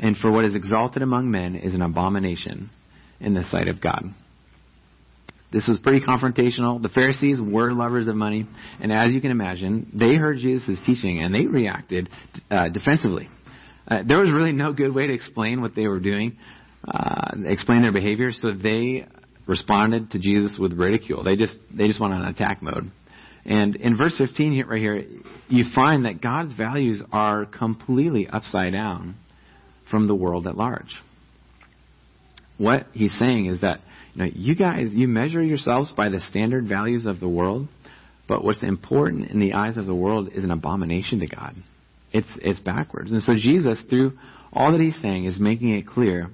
And 0.00 0.16
for 0.16 0.30
what 0.30 0.44
is 0.44 0.54
exalted 0.54 1.02
among 1.02 1.30
men 1.30 1.56
is 1.56 1.74
an 1.74 1.82
abomination 1.82 2.70
in 3.20 3.34
the 3.34 3.44
sight 3.44 3.68
of 3.68 3.80
God. 3.80 4.02
This 5.52 5.66
was 5.68 5.78
pretty 5.78 6.04
confrontational. 6.04 6.82
The 6.82 6.88
Pharisees 6.88 7.40
were 7.40 7.72
lovers 7.72 8.08
of 8.08 8.16
money, 8.16 8.46
and 8.80 8.92
as 8.92 9.12
you 9.12 9.20
can 9.20 9.30
imagine, 9.30 9.90
they 9.94 10.16
heard 10.16 10.38
Jesus' 10.38 10.78
teaching 10.84 11.22
and 11.22 11.34
they 11.34 11.46
reacted 11.46 12.10
uh, 12.50 12.68
defensively. 12.68 13.28
Uh, 13.88 14.02
there 14.06 14.18
was 14.18 14.32
really 14.32 14.52
no 14.52 14.72
good 14.72 14.94
way 14.94 15.06
to 15.06 15.14
explain 15.14 15.60
what 15.60 15.74
they 15.74 15.86
were 15.86 16.00
doing 16.00 16.36
uh, 16.86 17.32
explain 17.46 17.82
their 17.82 17.92
behavior, 17.92 18.30
so 18.32 18.52
they 18.52 19.06
responded 19.46 20.10
to 20.12 20.18
Jesus 20.18 20.56
with 20.58 20.72
ridicule. 20.72 21.24
They 21.24 21.36
just 21.36 21.56
they 21.76 21.86
just 21.86 22.00
went 22.00 22.14
on 22.14 22.22
attack 22.26 22.62
mode. 22.62 22.90
And 23.44 23.76
in 23.76 23.96
verse 23.96 24.16
15 24.18 24.52
here, 24.52 24.66
right 24.66 24.80
here, 24.80 25.04
you 25.48 25.64
find 25.72 26.04
that 26.04 26.20
God's 26.20 26.52
values 26.52 27.00
are 27.12 27.46
completely 27.46 28.26
upside 28.26 28.72
down 28.72 29.14
from 29.88 30.08
the 30.08 30.14
world 30.14 30.48
at 30.48 30.56
large. 30.56 30.96
What 32.58 32.86
he's 32.92 33.16
saying 33.18 33.46
is 33.46 33.60
that 33.60 33.80
you 34.14 34.24
know 34.24 34.30
you 34.34 34.56
guys 34.56 34.88
you 34.92 35.06
measure 35.06 35.42
yourselves 35.42 35.92
by 35.96 36.08
the 36.08 36.20
standard 36.20 36.66
values 36.66 37.06
of 37.06 37.20
the 37.20 37.28
world, 37.28 37.68
but 38.28 38.42
what's 38.42 38.62
important 38.62 39.30
in 39.30 39.38
the 39.38 39.52
eyes 39.52 39.76
of 39.76 39.86
the 39.86 39.94
world 39.94 40.30
is 40.34 40.42
an 40.42 40.50
abomination 40.50 41.20
to 41.20 41.26
God. 41.26 41.54
It's 42.12 42.38
it's 42.40 42.60
backwards. 42.60 43.12
And 43.12 43.22
so 43.22 43.34
Jesus, 43.34 43.78
through 43.88 44.12
all 44.52 44.72
that 44.72 44.80
he's 44.80 45.00
saying, 45.00 45.26
is 45.26 45.38
making 45.38 45.70
it 45.74 45.86
clear 45.86 46.30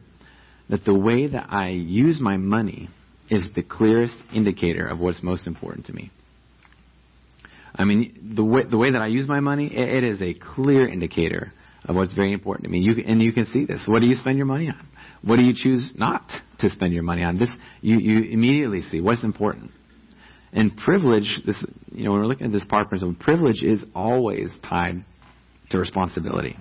that 0.72 0.87
the 0.87 0.94
way 0.94 1.26
that 1.26 1.48
I 1.50 1.68
use 1.68 2.18
my 2.18 2.38
money 2.38 2.88
is 3.28 3.46
the 3.54 3.62
clearest 3.62 4.16
indicator 4.35 4.87
of 4.87 4.98
what's 4.98 5.22
most 5.22 5.46
important 5.46 5.85
to 5.87 5.92
me. 5.92 6.11
I 7.74 7.85
mean, 7.85 8.32
the 8.35 8.42
way, 8.42 8.62
the 8.64 8.78
way 8.78 8.90
that 8.90 9.02
I 9.02 9.08
use 9.08 9.28
my 9.28 9.40
money, 9.40 9.66
it, 9.66 10.02
it 10.02 10.04
is 10.04 10.22
a 10.22 10.32
clear 10.32 10.88
indicator 10.88 11.52
of 11.85 11.94
what's 11.94 12.14
very 12.14 12.32
important 12.32 12.64
to 12.64 12.70
me. 12.70 12.78
You, 12.78 13.04
and 13.06 13.20
you 13.20 13.35
can 13.35 13.44
see 13.44 13.66
this. 13.66 13.82
What 13.87 14.00
do 14.00 14.06
you 14.06 14.14
spend 14.14 14.38
your 14.38 14.46
money 14.46 14.68
on? 14.70 14.88
What 15.22 15.37
do 15.37 15.42
you 15.42 15.52
choose 15.54 15.92
not 15.94 16.22
to 16.61 16.70
spend 16.70 16.94
your 16.94 17.02
money 17.02 17.22
on? 17.22 17.38
This, 17.38 17.50
you, 17.82 17.98
you 17.98 18.30
immediately 18.30 18.80
see 18.80 19.02
what's 19.02 19.24
important. 19.24 19.72
And 20.54 20.74
privilege, 20.74 21.42
this, 21.44 21.62
you 21.90 22.04
know, 22.04 22.12
when 22.12 22.20
we're 22.22 22.28
looking 22.28 22.46
at 22.46 22.52
this 22.52 22.64
PAR 22.66 22.87
principle, 22.87 23.14
privilege 23.20 23.62
is 23.62 23.85
always 23.94 24.50
tied 24.66 25.04
to 25.70 25.78
responsibility. 25.78 26.56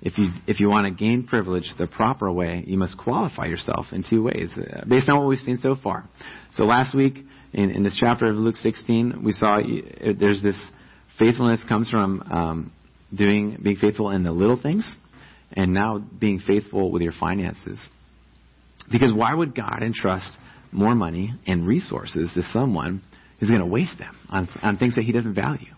If 0.00 0.16
you 0.16 0.28
if 0.46 0.60
you 0.60 0.68
want 0.68 0.86
to 0.86 1.04
gain 1.04 1.26
privilege 1.26 1.70
the 1.76 1.86
proper 1.86 2.30
way, 2.30 2.62
you 2.66 2.78
must 2.78 2.96
qualify 2.96 3.46
yourself 3.46 3.86
in 3.92 4.04
two 4.08 4.22
ways, 4.22 4.50
uh, 4.56 4.84
based 4.88 5.08
on 5.08 5.18
what 5.18 5.26
we've 5.26 5.38
seen 5.40 5.58
so 5.58 5.74
far. 5.74 6.08
So 6.54 6.64
last 6.64 6.94
week 6.94 7.18
in, 7.52 7.70
in 7.70 7.82
this 7.82 7.96
chapter 7.98 8.26
of 8.26 8.36
Luke 8.36 8.56
16, 8.56 9.22
we 9.24 9.32
saw 9.32 9.58
uh, 9.58 9.62
there's 10.18 10.42
this 10.42 10.60
faithfulness 11.18 11.64
comes 11.68 11.90
from 11.90 12.22
um, 12.30 12.72
doing 13.14 13.58
being 13.62 13.76
faithful 13.76 14.10
in 14.10 14.22
the 14.22 14.32
little 14.32 14.60
things, 14.60 14.88
and 15.52 15.72
now 15.72 15.98
being 15.98 16.40
faithful 16.40 16.92
with 16.92 17.02
your 17.02 17.14
finances. 17.18 17.88
Because 18.90 19.12
why 19.12 19.34
would 19.34 19.54
God 19.54 19.82
entrust 19.82 20.30
more 20.72 20.94
money 20.94 21.34
and 21.46 21.66
resources 21.66 22.30
to 22.34 22.42
someone 22.52 23.02
who's 23.40 23.48
going 23.48 23.60
to 23.60 23.66
waste 23.66 23.98
them 23.98 24.16
on, 24.30 24.48
on 24.62 24.76
things 24.78 24.94
that 24.94 25.04
He 25.04 25.12
doesn't 25.12 25.34
value? 25.34 25.72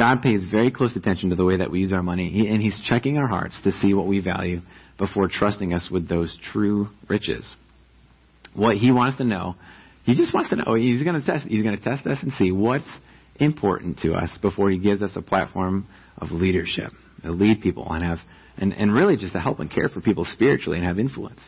God 0.00 0.22
pays 0.22 0.42
very 0.50 0.70
close 0.70 0.96
attention 0.96 1.28
to 1.28 1.36
the 1.36 1.44
way 1.44 1.58
that 1.58 1.70
we 1.70 1.80
use 1.80 1.92
our 1.92 2.02
money, 2.02 2.30
he, 2.30 2.48
and 2.48 2.62
He's 2.62 2.80
checking 2.88 3.18
our 3.18 3.28
hearts 3.28 3.60
to 3.64 3.70
see 3.70 3.92
what 3.92 4.06
we 4.06 4.20
value 4.20 4.62
before 4.98 5.28
trusting 5.28 5.74
us 5.74 5.90
with 5.92 6.08
those 6.08 6.34
true 6.54 6.86
riches. 7.06 7.44
What 8.54 8.78
He 8.78 8.92
wants 8.92 9.18
to 9.18 9.24
know, 9.24 9.56
He 10.06 10.14
just 10.14 10.32
wants 10.32 10.48
to 10.50 10.56
know. 10.56 10.72
He's 10.72 11.02
going 11.02 11.20
to 11.20 11.26
test. 11.26 11.46
He's 11.46 11.62
going 11.62 11.76
to 11.76 11.84
test 11.84 12.06
us 12.06 12.16
and 12.22 12.32
see 12.32 12.50
what's 12.50 12.88
important 13.38 13.98
to 13.98 14.14
us 14.14 14.38
before 14.40 14.70
He 14.70 14.78
gives 14.78 15.02
us 15.02 15.10
a 15.16 15.20
platform 15.20 15.86
of 16.16 16.30
leadership 16.30 16.92
to 17.22 17.30
lead 17.30 17.60
people 17.60 17.86
and 17.92 18.02
have, 18.02 18.20
and, 18.56 18.72
and 18.72 18.94
really 18.94 19.18
just 19.18 19.34
to 19.34 19.38
help 19.38 19.60
and 19.60 19.70
care 19.70 19.90
for 19.90 20.00
people 20.00 20.24
spiritually 20.24 20.78
and 20.78 20.86
have 20.86 20.98
influence. 20.98 21.40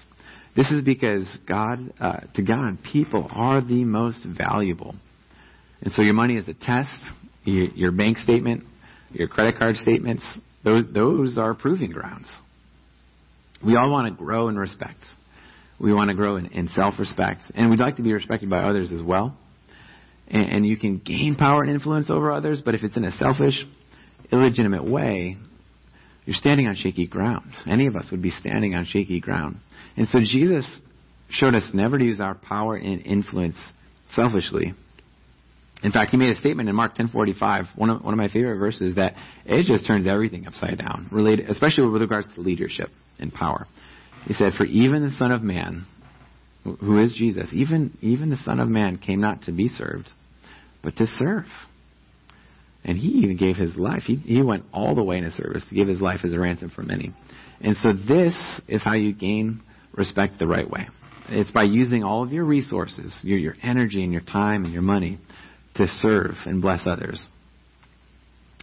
This 0.55 0.71
is 0.71 0.85
because 0.85 1.39
God, 1.49 1.79
uh, 1.99 2.21
to 2.35 2.43
God, 2.43 2.81
people 2.93 3.27
are 3.33 3.63
the 3.63 3.85
most 3.85 4.27
valuable. 4.27 4.95
And 5.81 5.91
so 5.95 6.03
your 6.03 6.13
money 6.13 6.37
is 6.37 6.49
a 6.49 6.55
test 6.55 6.95
your 7.45 7.93
bank 7.93 8.19
statement, 8.19 8.65
your 9.11 9.29
credit 9.29 9.59
card 9.59 9.77
statements, 9.77 10.25
those, 10.65 10.85
those 10.93 11.39
are 11.39 11.55
proving 11.55 11.91
grounds. 11.91 12.31
We 13.65 13.77
all 13.77 13.91
want 13.91 14.09
to 14.09 14.25
grow 14.25 14.49
in 14.49 14.57
respect. 14.57 14.99
We 15.81 15.93
want 15.93 16.09
to 16.11 16.15
grow 16.15 16.37
in, 16.37 16.47
in 16.47 16.69
self 16.69 16.99
respect. 16.99 17.43
And 17.55 17.71
we'd 17.71 17.81
like 17.81 17.97
to 17.97 18.03
be 18.03 18.13
respected 18.13 18.49
by 18.49 18.59
others 18.59 18.93
as 18.93 19.03
well. 19.03 19.37
And, 20.29 20.51
and 20.51 20.67
you 20.67 20.77
can 20.77 20.99
gain 20.99 21.37
power 21.37 21.63
and 21.63 21.73
influence 21.73 22.11
over 22.11 22.31
others, 22.31 22.63
but 22.65 22.75
if 22.75 22.83
it's 22.83 22.97
in 22.97 23.05
a 23.05 23.13
selfish, 23.13 23.65
illegitimate 24.31 24.85
way, 24.85 25.37
you're 26.25 26.37
standing 26.37 26.69
on 26.69 26.77
shaky 26.77 27.07
ground. 27.07 27.53
Any 27.67 27.87
of 27.87 27.97
us 27.97 28.09
would 28.11 28.23
be 28.23 28.31
standing 28.31 28.75
on 28.75 28.85
shaky 28.85 29.21
ground. 29.21 29.57
And 29.97 30.07
so 30.09 30.21
Jesus 30.21 30.67
showed 31.31 31.55
us 31.55 31.69
never 31.75 31.99
to 31.99 32.05
use 32.05 32.21
our 32.21 32.35
power 32.35 32.77
and 32.77 33.05
influence 33.05 33.57
selfishly, 34.15 34.75
in 35.83 35.91
fact, 35.91 36.13
he 36.13 36.17
made 36.17 36.31
a 36.31 36.37
statement 36.37 36.69
in 36.69 36.77
Mark 36.77 36.95
10:45, 36.95 37.67
one 37.75 37.91
of 37.91 38.05
one 38.05 38.15
of 38.15 38.19
my 38.19 38.29
favorite 38.29 38.59
verses, 38.59 38.95
that 38.95 39.15
it 39.45 39.65
just 39.65 39.87
turns 39.87 40.07
everything 40.07 40.47
upside 40.47 40.79
down, 40.79 41.09
related, 41.11 41.51
especially 41.51 41.89
with 41.89 42.03
regards 42.03 42.29
to 42.35 42.41
leadership 42.41 42.89
and 43.19 43.33
power. 43.33 43.67
He 44.27 44.35
said, 44.35 44.55
"For 44.55 44.65
even 44.65 45.03
the 45.03 45.11
Son 45.11 45.33
of 45.33 45.43
Man, 45.43 45.87
who 46.65 46.99
is 46.99 47.13
Jesus, 47.15 47.53
even 47.53 47.97
even 48.01 48.31
the 48.31 48.37
Son 48.37 48.61
of 48.61 48.69
Man 48.69 48.97
came 48.97 49.21
not 49.21 49.43
to 49.43 49.53
be 49.53 49.69
served, 49.69 50.09
but 50.83 50.97
to 50.97 51.07
serve." 51.07 51.47
And 52.85 52.99
he 52.99 53.09
even 53.09 53.37
gave 53.37 53.57
his 53.57 53.77
life. 53.77 54.03
He, 54.03 54.17
he 54.17 54.43
went 54.43 54.65
all 54.73 54.97
the 54.97 55.05
way 55.05 55.17
in 55.17 55.23
his 55.23 55.35
service 55.35 55.65
to 55.69 55.75
give 55.75 55.87
his 55.87 56.01
life 56.01 56.25
as 56.25 56.33
a 56.33 56.39
ransom 56.39 56.69
for 56.71 56.83
many. 56.83 57.13
And 57.61 57.77
so 57.77 57.93
this 57.93 58.61
is 58.67 58.83
how 58.83 58.95
you 58.95 59.13
gain 59.13 59.61
respect 59.95 60.41
the 60.41 60.49
right 60.49 60.69
way. 60.69 60.89
It's 61.29 61.53
by 61.53 61.63
using 61.63 62.03
all 62.03 62.25
of 62.25 62.33
your 62.33 62.45
resources, 62.45 63.17
your, 63.23 63.39
your 63.39 63.55
energy 63.63 64.03
and 64.03 64.13
your 64.13 64.23
time 64.23 64.65
and 64.65 64.73
your 64.73 64.83
money 64.83 65.19
to 65.75 65.87
serve 65.87 66.33
and 66.45 66.61
bless 66.61 66.87
others. 66.87 67.27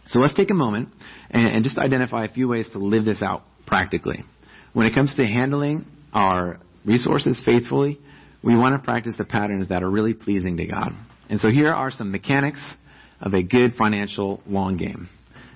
So 0.06 0.18
let's 0.18 0.34
take 0.34 0.50
a 0.50 0.54
moment 0.54 0.88
and, 1.30 1.48
and 1.48 1.64
just 1.64 1.78
identify 1.78 2.24
a 2.24 2.28
few 2.28 2.48
ways 2.48 2.66
to 2.72 2.78
live 2.78 3.04
this 3.04 3.22
out 3.22 3.42
practically. 3.66 4.24
When 4.72 4.86
it 4.86 4.94
comes 4.94 5.14
to 5.16 5.24
handling 5.24 5.84
our 6.12 6.58
resources 6.84 7.40
faithfully, 7.44 7.98
we 8.42 8.56
want 8.56 8.74
to 8.74 8.84
practice 8.84 9.14
the 9.18 9.24
patterns 9.24 9.68
that 9.68 9.82
are 9.82 9.90
really 9.90 10.14
pleasing 10.14 10.56
to 10.56 10.66
God. 10.66 10.92
And 11.28 11.38
so 11.40 11.48
here 11.48 11.72
are 11.72 11.90
some 11.90 12.10
mechanics 12.10 12.74
of 13.20 13.34
a 13.34 13.42
good 13.42 13.74
financial 13.74 14.42
long 14.46 14.76
game. 14.76 15.08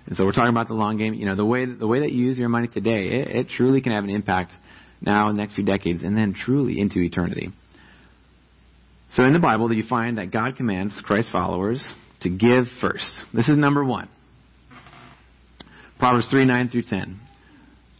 And 0.07 0.17
so 0.17 0.25
we're 0.25 0.33
talking 0.33 0.51
about 0.51 0.69
the 0.69 0.75
long 0.75 0.99
game. 0.99 1.15
You 1.15 1.27
know, 1.27 1.35
the 1.35 1.47
way 1.47 1.65
the 1.65 1.87
way 1.87 2.01
that 2.01 2.13
you 2.13 2.27
use 2.27 2.39
your 2.39 2.51
money 2.51 2.69
today, 2.69 3.07
it, 3.09 3.29
it 3.29 3.49
truly 3.49 3.81
can 3.81 3.93
have 3.93 4.05
an 4.05 4.11
impact 4.11 4.53
now 5.01 5.31
in 5.31 5.37
the 5.37 5.41
next 5.41 5.55
few 5.55 5.65
decades, 5.65 6.03
and 6.03 6.17
then 6.17 6.35
truly 6.35 6.79
into 6.79 7.01
eternity. 7.01 7.51
So 9.15 9.23
in 9.23 9.33
the 9.33 9.39
Bible, 9.39 9.73
you 9.73 9.85
find 9.89 10.19
that 10.19 10.33
God 10.33 10.57
commands 10.57 11.01
Christ 11.05 11.29
followers 11.31 11.83
to 12.23 12.29
give 12.29 12.65
first. 12.81 13.09
This 13.33 13.49
is 13.49 13.57
number 13.57 13.85
one. 13.85 14.09
Proverbs 16.01 16.29
3 16.31 16.45
9 16.45 16.69
through 16.69 16.83
10 16.83 17.21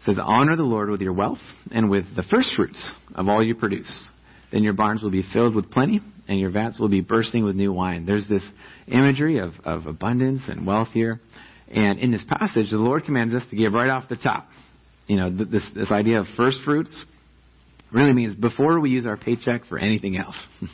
says, 0.05 0.19
Honor 0.21 0.57
the 0.57 0.65
Lord 0.65 0.91
with 0.91 1.01
your 1.01 1.13
wealth 1.13 1.39
and 1.71 1.89
with 1.89 2.05
the 2.17 2.25
first 2.25 2.55
fruits 2.57 2.91
of 3.15 3.29
all 3.29 3.43
you 3.45 3.55
produce. 3.55 4.09
Then 4.53 4.65
your 4.65 4.73
barns 4.73 5.03
will 5.03 5.11
be 5.11 5.23
filled 5.33 5.55
with 5.55 5.71
plenty, 5.71 6.01
and 6.29 6.39
your 6.39 6.51
vats 6.51 6.81
will 6.81 6.89
be 6.89 7.01
bursting 7.01 7.45
with 7.45 7.55
new 7.55 7.73
wine. 7.73 8.07
There's 8.07 8.29
this 8.29 8.47
imagery 8.89 9.39
of, 9.39 9.53
of 9.65 9.87
abundance 9.87 10.43
and 10.49 10.67
wealth 10.67 10.89
here. 10.93 11.21
And 11.69 11.99
in 12.01 12.11
this 12.11 12.25
passage, 12.29 12.71
the 12.71 12.77
Lord 12.77 13.05
commands 13.05 13.35
us 13.35 13.43
to 13.51 13.57
give 13.57 13.73
right 13.73 13.89
off 13.89 14.09
the 14.09 14.17
top. 14.17 14.47
You 15.07 15.17
know, 15.17 15.31
this, 15.31 15.69
this 15.75 15.93
idea 15.93 16.21
of 16.21 16.27
first 16.37 16.59
fruits 16.65 17.05
really 17.95 18.13
means 18.13 18.35
before 18.35 18.81
we 18.81 18.91
use 18.91 19.07
our 19.07 19.17
paycheck 19.17 19.65
for 19.67 19.79
anything 19.79 20.17
else. 20.17 20.37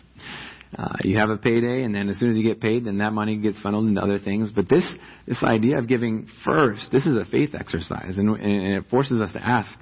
Uh, 0.79 0.95
you 1.03 1.19
have 1.19 1.31
a 1.31 1.37
payday, 1.37 1.83
and 1.83 1.93
then 1.93 2.09
as 2.09 2.17
soon 2.21 2.31
as 2.31 2.37
you 2.37 2.45
get 2.45 2.61
paid, 2.61 2.85
then 2.85 2.99
that 2.99 3.13
money 3.13 3.37
gets 3.37 3.59
funneled 3.59 3.89
into 3.89 4.01
other 4.01 4.21
things. 4.21 4.53
But 4.55 4.69
this 4.69 4.85
this 5.27 5.43
idea 5.43 5.79
of 5.79 5.89
giving 5.89 6.29
first, 6.45 6.93
this 6.93 7.07
is 7.07 7.17
a 7.17 7.25
faith 7.25 7.57
exercise, 7.59 8.17
and, 8.17 8.31
and 8.37 8.75
it 8.75 8.85
forces 8.89 9.21
us 9.21 9.33
to 9.33 9.45
ask: 9.45 9.77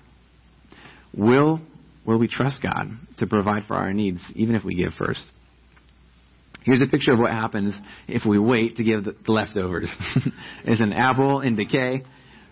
Will 1.14 1.60
will 2.06 2.18
we 2.18 2.26
trust 2.26 2.62
God 2.62 2.88
to 3.18 3.26
provide 3.26 3.64
for 3.64 3.74
our 3.74 3.92
needs, 3.92 4.20
even 4.34 4.54
if 4.54 4.64
we 4.64 4.76
give 4.76 4.94
first? 4.94 5.26
Here's 6.62 6.80
a 6.80 6.86
picture 6.86 7.12
of 7.12 7.18
what 7.18 7.32
happens 7.32 7.74
if 8.08 8.24
we 8.24 8.38
wait 8.38 8.76
to 8.76 8.82
give 8.82 9.04
the, 9.04 9.14
the 9.26 9.32
leftovers. 9.32 9.94
it's 10.64 10.80
an 10.80 10.94
apple 10.94 11.42
in 11.42 11.54
decay. 11.54 12.02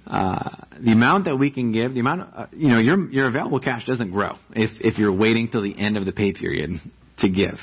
Uh, 0.07 0.51
the 0.79 0.93
amount 0.93 1.25
that 1.25 1.37
we 1.37 1.51
can 1.51 1.73
give, 1.73 1.95
the 1.95 2.01
amount, 2.01 2.21
of, 2.21 2.29
uh, 2.35 2.47
you 2.53 2.69
know, 2.69 2.79
your 2.79 3.11
your 3.11 3.27
available 3.27 3.59
cash 3.59 3.85
doesn't 3.87 4.13
grow 4.13 4.35
if 4.53 4.71
if 4.81 4.99
you're 4.99 5.13
waiting 5.13 5.49
till 5.49 5.63
the 5.63 5.77
end 5.77 5.97
of 5.97 6.05
the 6.05 6.13
pay 6.13 6.33
period 6.33 6.71
to 7.19 7.29
give. 7.29 7.55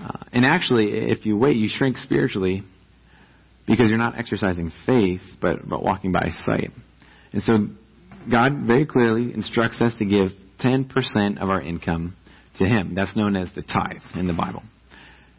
Uh, 0.00 0.24
and 0.32 0.44
actually, 0.44 0.90
if 0.92 1.26
you 1.26 1.36
wait, 1.36 1.56
you 1.56 1.68
shrink 1.68 1.96
spiritually 1.96 2.62
because 3.66 3.88
you're 3.88 3.98
not 3.98 4.18
exercising 4.18 4.72
faith, 4.86 5.20
but, 5.40 5.68
but 5.68 5.82
walking 5.82 6.10
by 6.10 6.28
sight. 6.46 6.70
And 7.32 7.42
so, 7.42 7.66
God 8.30 8.66
very 8.66 8.86
clearly 8.86 9.34
instructs 9.34 9.80
us 9.82 9.94
to 9.98 10.04
give 10.04 10.30
10% 10.64 11.38
of 11.38 11.50
our 11.50 11.60
income 11.60 12.16
to 12.56 12.64
Him. 12.64 12.94
That's 12.94 13.14
known 13.16 13.36
as 13.36 13.48
the 13.54 13.62
tithe 13.62 14.02
in 14.14 14.26
the 14.26 14.32
Bible. 14.32 14.62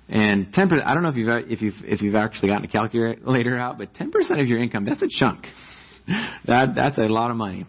And 0.08 0.54
10%, 0.54 0.86
I 0.86 0.94
don't 0.94 1.04
know 1.04 1.10
if 1.10 1.16
you've, 1.16 1.30
if 1.50 1.62
you've, 1.62 1.74
if 1.84 2.02
you've 2.02 2.16
actually 2.16 2.50
gotten 2.50 2.66
a 2.66 2.68
calculator 2.68 3.20
later 3.26 3.58
out, 3.58 3.78
but 3.78 3.94
10% 3.94 4.42
of 4.42 4.48
your 4.48 4.62
income, 4.62 4.86
that's 4.86 5.02
a 5.02 5.08
chunk. 5.10 5.46
That, 6.46 6.76
that's 6.76 6.98
a 6.98 7.04
lot 7.04 7.32
of 7.32 7.38
money 7.38 7.66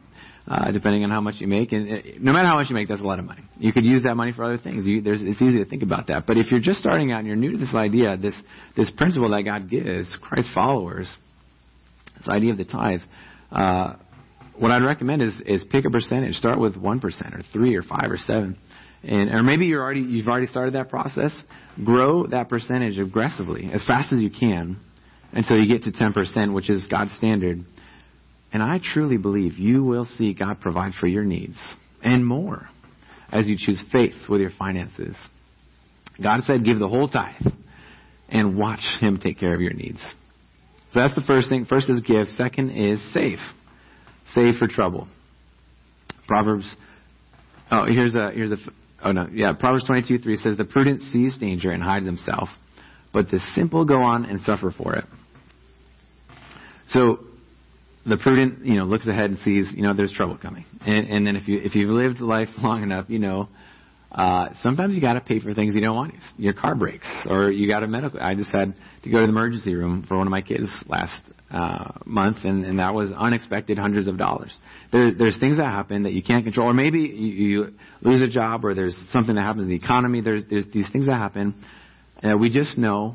uh, 0.50 0.72
depending 0.72 1.04
on 1.04 1.10
how 1.10 1.20
much 1.20 1.36
you 1.38 1.46
make. 1.46 1.72
And 1.72 1.90
uh, 1.90 1.96
no 2.18 2.32
matter 2.32 2.48
how 2.48 2.56
much 2.56 2.68
you 2.68 2.74
make, 2.74 2.88
that's 2.88 3.00
a 3.00 3.06
lot 3.06 3.18
of 3.18 3.24
money. 3.24 3.42
You 3.58 3.72
could 3.72 3.84
use 3.84 4.02
that 4.02 4.16
money 4.16 4.32
for 4.32 4.44
other 4.44 4.58
things. 4.58 4.84
You, 4.84 5.00
there's, 5.00 5.22
it's 5.22 5.40
easy 5.40 5.58
to 5.58 5.64
think 5.64 5.82
about 5.82 6.08
that. 6.08 6.26
But 6.26 6.38
if 6.38 6.50
you're 6.50 6.60
just 6.60 6.80
starting 6.80 7.12
out 7.12 7.18
and 7.18 7.26
you're 7.26 7.36
new 7.36 7.52
to 7.52 7.58
this 7.58 7.74
idea, 7.74 8.16
this 8.16 8.34
this 8.76 8.90
principle 8.96 9.30
that 9.30 9.42
God 9.42 9.70
gives 9.70 10.12
Christ 10.20 10.48
followers, 10.52 11.08
this 12.18 12.28
idea 12.28 12.52
of 12.52 12.58
the 12.58 12.64
tithe. 12.64 13.00
Uh, 13.52 13.94
what 14.58 14.72
I'd 14.72 14.82
recommend 14.82 15.22
is 15.22 15.40
is 15.46 15.64
pick 15.70 15.84
a 15.84 15.90
percentage. 15.90 16.34
Start 16.34 16.58
with 16.58 16.76
one 16.76 17.00
percent, 17.00 17.34
or 17.34 17.42
three, 17.52 17.76
or 17.76 17.82
five, 17.82 18.10
or 18.10 18.18
seven, 18.18 18.58
and 19.04 19.30
or 19.30 19.42
maybe 19.42 19.66
you're 19.66 19.82
already 19.82 20.00
you've 20.00 20.28
already 20.28 20.46
started 20.46 20.74
that 20.74 20.90
process. 20.90 21.32
Grow 21.82 22.26
that 22.26 22.48
percentage 22.48 22.98
aggressively 22.98 23.70
as 23.72 23.84
fast 23.86 24.12
as 24.12 24.20
you 24.20 24.30
can 24.30 24.78
until 25.32 25.58
you 25.58 25.66
get 25.66 25.84
to 25.84 25.92
ten 25.92 26.12
percent, 26.12 26.52
which 26.52 26.68
is 26.68 26.86
God's 26.90 27.12
standard 27.12 27.64
and 28.52 28.62
I 28.62 28.80
truly 28.82 29.16
believe 29.16 29.58
you 29.58 29.84
will 29.84 30.04
see 30.04 30.34
God 30.34 30.60
provide 30.60 30.92
for 30.98 31.06
your 31.06 31.24
needs 31.24 31.56
and 32.02 32.26
more 32.26 32.68
as 33.32 33.46
you 33.46 33.56
choose 33.58 33.82
faith 33.92 34.14
with 34.28 34.40
your 34.40 34.50
finances. 34.58 35.16
God 36.22 36.42
said, 36.42 36.64
give 36.64 36.78
the 36.78 36.88
whole 36.88 37.08
tithe 37.08 37.52
and 38.28 38.58
watch 38.58 38.84
Him 39.00 39.18
take 39.18 39.38
care 39.38 39.54
of 39.54 39.60
your 39.60 39.72
needs. 39.72 40.00
So 40.92 41.00
that's 41.00 41.14
the 41.14 41.22
first 41.22 41.48
thing. 41.48 41.66
First 41.66 41.88
is 41.88 42.00
give. 42.00 42.26
Second 42.36 42.70
is 42.70 43.00
save. 43.12 43.38
Save 44.34 44.56
for 44.56 44.66
trouble. 44.66 45.06
Proverbs. 46.26 46.76
Oh, 47.70 47.86
here's 47.86 48.14
a 48.14 48.30
here's 48.32 48.50
a. 48.52 48.56
Oh 49.02 49.12
no, 49.12 49.28
yeah. 49.32 49.52
Proverbs 49.52 49.84
22 49.86 50.18
3 50.18 50.36
says, 50.36 50.56
"The 50.56 50.64
prudent 50.64 51.00
sees 51.12 51.36
danger 51.38 51.70
and 51.70 51.82
hides 51.82 52.06
himself, 52.06 52.48
but 53.12 53.30
the 53.30 53.38
simple 53.54 53.84
go 53.84 54.02
on 54.02 54.24
and 54.24 54.40
suffer 54.40 54.72
for 54.76 54.94
it." 54.94 55.04
So 56.88 57.20
the 58.06 58.16
prudent, 58.16 58.64
you 58.64 58.76
know, 58.76 58.84
looks 58.84 59.06
ahead 59.06 59.26
and 59.26 59.38
sees, 59.40 59.70
you 59.74 59.82
know, 59.82 59.94
there's 59.94 60.12
trouble 60.12 60.38
coming. 60.38 60.64
And, 60.86 61.08
and 61.08 61.26
then 61.26 61.36
if 61.36 61.46
you 61.46 61.60
if 61.62 61.74
you've 61.74 61.90
lived 61.90 62.20
life 62.20 62.48
long 62.62 62.82
enough, 62.82 63.06
you 63.08 63.18
know, 63.18 63.48
uh, 64.12 64.48
sometimes 64.60 64.94
you 64.94 65.00
got 65.00 65.14
to 65.14 65.20
pay 65.20 65.38
for 65.38 65.54
things 65.54 65.74
you 65.74 65.80
don't 65.80 65.94
want. 65.94 66.14
Your 66.36 66.52
car 66.52 66.74
breaks, 66.74 67.06
or 67.28 67.52
you 67.52 67.68
got 67.68 67.82
a 67.82 67.86
medical. 67.86 68.20
I 68.20 68.34
just 68.34 68.50
had 68.50 68.74
to 69.04 69.10
go 69.10 69.20
to 69.20 69.26
the 69.26 69.30
emergency 69.32 69.74
room 69.74 70.04
for 70.08 70.16
one 70.16 70.26
of 70.26 70.30
my 70.30 70.42
kids 70.42 70.68
last 70.86 71.22
uh, 71.50 71.92
month, 72.04 72.38
and, 72.44 72.64
and 72.64 72.78
that 72.80 72.92
was 72.92 73.12
unexpected, 73.12 73.78
hundreds 73.78 74.08
of 74.08 74.18
dollars. 74.18 74.52
There, 74.90 75.12
there's 75.14 75.38
things 75.38 75.58
that 75.58 75.66
happen 75.66 76.02
that 76.02 76.12
you 76.12 76.22
can't 76.24 76.44
control, 76.44 76.70
or 76.70 76.74
maybe 76.74 77.00
you, 77.00 77.04
you 77.04 77.66
lose 78.02 78.20
a 78.20 78.28
job, 78.28 78.64
or 78.64 78.74
there's 78.74 79.00
something 79.12 79.36
that 79.36 79.42
happens 79.42 79.64
in 79.64 79.68
the 79.68 79.76
economy. 79.76 80.22
There's 80.22 80.42
there's 80.50 80.66
these 80.72 80.90
things 80.90 81.06
that 81.06 81.14
happen. 81.14 81.54
and 82.20 82.40
we 82.40 82.50
just 82.50 82.76
know 82.78 83.14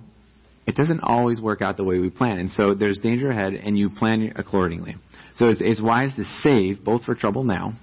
it 0.68 0.76
doesn't 0.76 1.02
always 1.02 1.40
work 1.40 1.62
out 1.62 1.78
the 1.78 1.84
way 1.84 2.00
we 2.00 2.10
plan. 2.10 2.40
And 2.40 2.50
so 2.52 2.74
there's 2.74 3.00
danger 3.00 3.30
ahead, 3.30 3.54
and 3.54 3.78
you 3.78 3.90
plan 3.90 4.34
accordingly. 4.36 4.96
So 5.36 5.50
it's, 5.50 5.62
it's 5.62 5.82
wise 5.82 6.16
to 6.16 6.24
save, 6.24 6.84
both 6.84 7.04
for 7.04 7.14
trouble 7.14 7.44
now, 7.44 7.74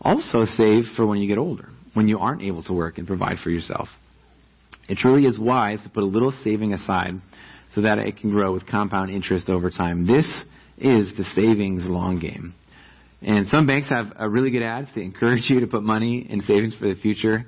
also 0.00 0.44
save 0.44 0.84
for 0.96 1.06
when 1.06 1.18
you 1.18 1.28
get 1.28 1.38
older, 1.38 1.68
when 1.94 2.08
you 2.08 2.18
aren't 2.18 2.42
able 2.42 2.62
to 2.64 2.72
work 2.72 2.98
and 2.98 3.06
provide 3.06 3.38
for 3.42 3.50
yourself. 3.50 3.88
It 4.88 4.96
truly 4.98 5.26
is 5.26 5.38
wise 5.38 5.82
to 5.82 5.90
put 5.90 6.02
a 6.02 6.06
little 6.06 6.32
saving 6.42 6.72
aside 6.72 7.20
so 7.74 7.82
that 7.82 7.98
it 7.98 8.16
can 8.16 8.30
grow 8.30 8.52
with 8.52 8.66
compound 8.66 9.10
interest 9.10 9.50
over 9.50 9.70
time. 9.70 10.06
This 10.06 10.26
is 10.78 11.12
the 11.16 11.24
savings 11.24 11.84
long 11.86 12.18
game. 12.18 12.54
And 13.20 13.48
some 13.48 13.66
banks 13.66 13.88
have 13.88 14.06
really 14.30 14.50
good 14.50 14.62
ads 14.62 14.88
to 14.94 15.00
encourage 15.00 15.50
you 15.50 15.60
to 15.60 15.66
put 15.66 15.82
money 15.82 16.26
in 16.28 16.40
savings 16.40 16.76
for 16.76 16.88
the 16.88 16.98
future. 17.00 17.44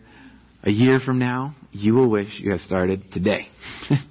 A 0.65 0.71
year 0.71 1.01
from 1.05 1.19
now, 1.19 1.55
you 1.73 1.95
will 1.95 2.11
wish 2.11 2.29
you 2.39 2.51
had 2.51 2.61
started 2.61 3.05
today. 3.13 3.49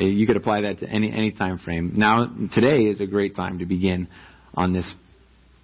Uh, 0.00 0.04
you 0.04 0.26
could 0.26 0.36
apply 0.36 0.62
that 0.62 0.78
to 0.78 0.88
any 0.88 1.12
any 1.12 1.32
time 1.32 1.58
frame. 1.58 1.92
Now, 1.96 2.26
today 2.52 2.84
is 2.84 3.00
a 3.00 3.06
great 3.06 3.36
time 3.36 3.58
to 3.58 3.66
begin 3.66 4.08
on 4.54 4.72
this 4.72 4.88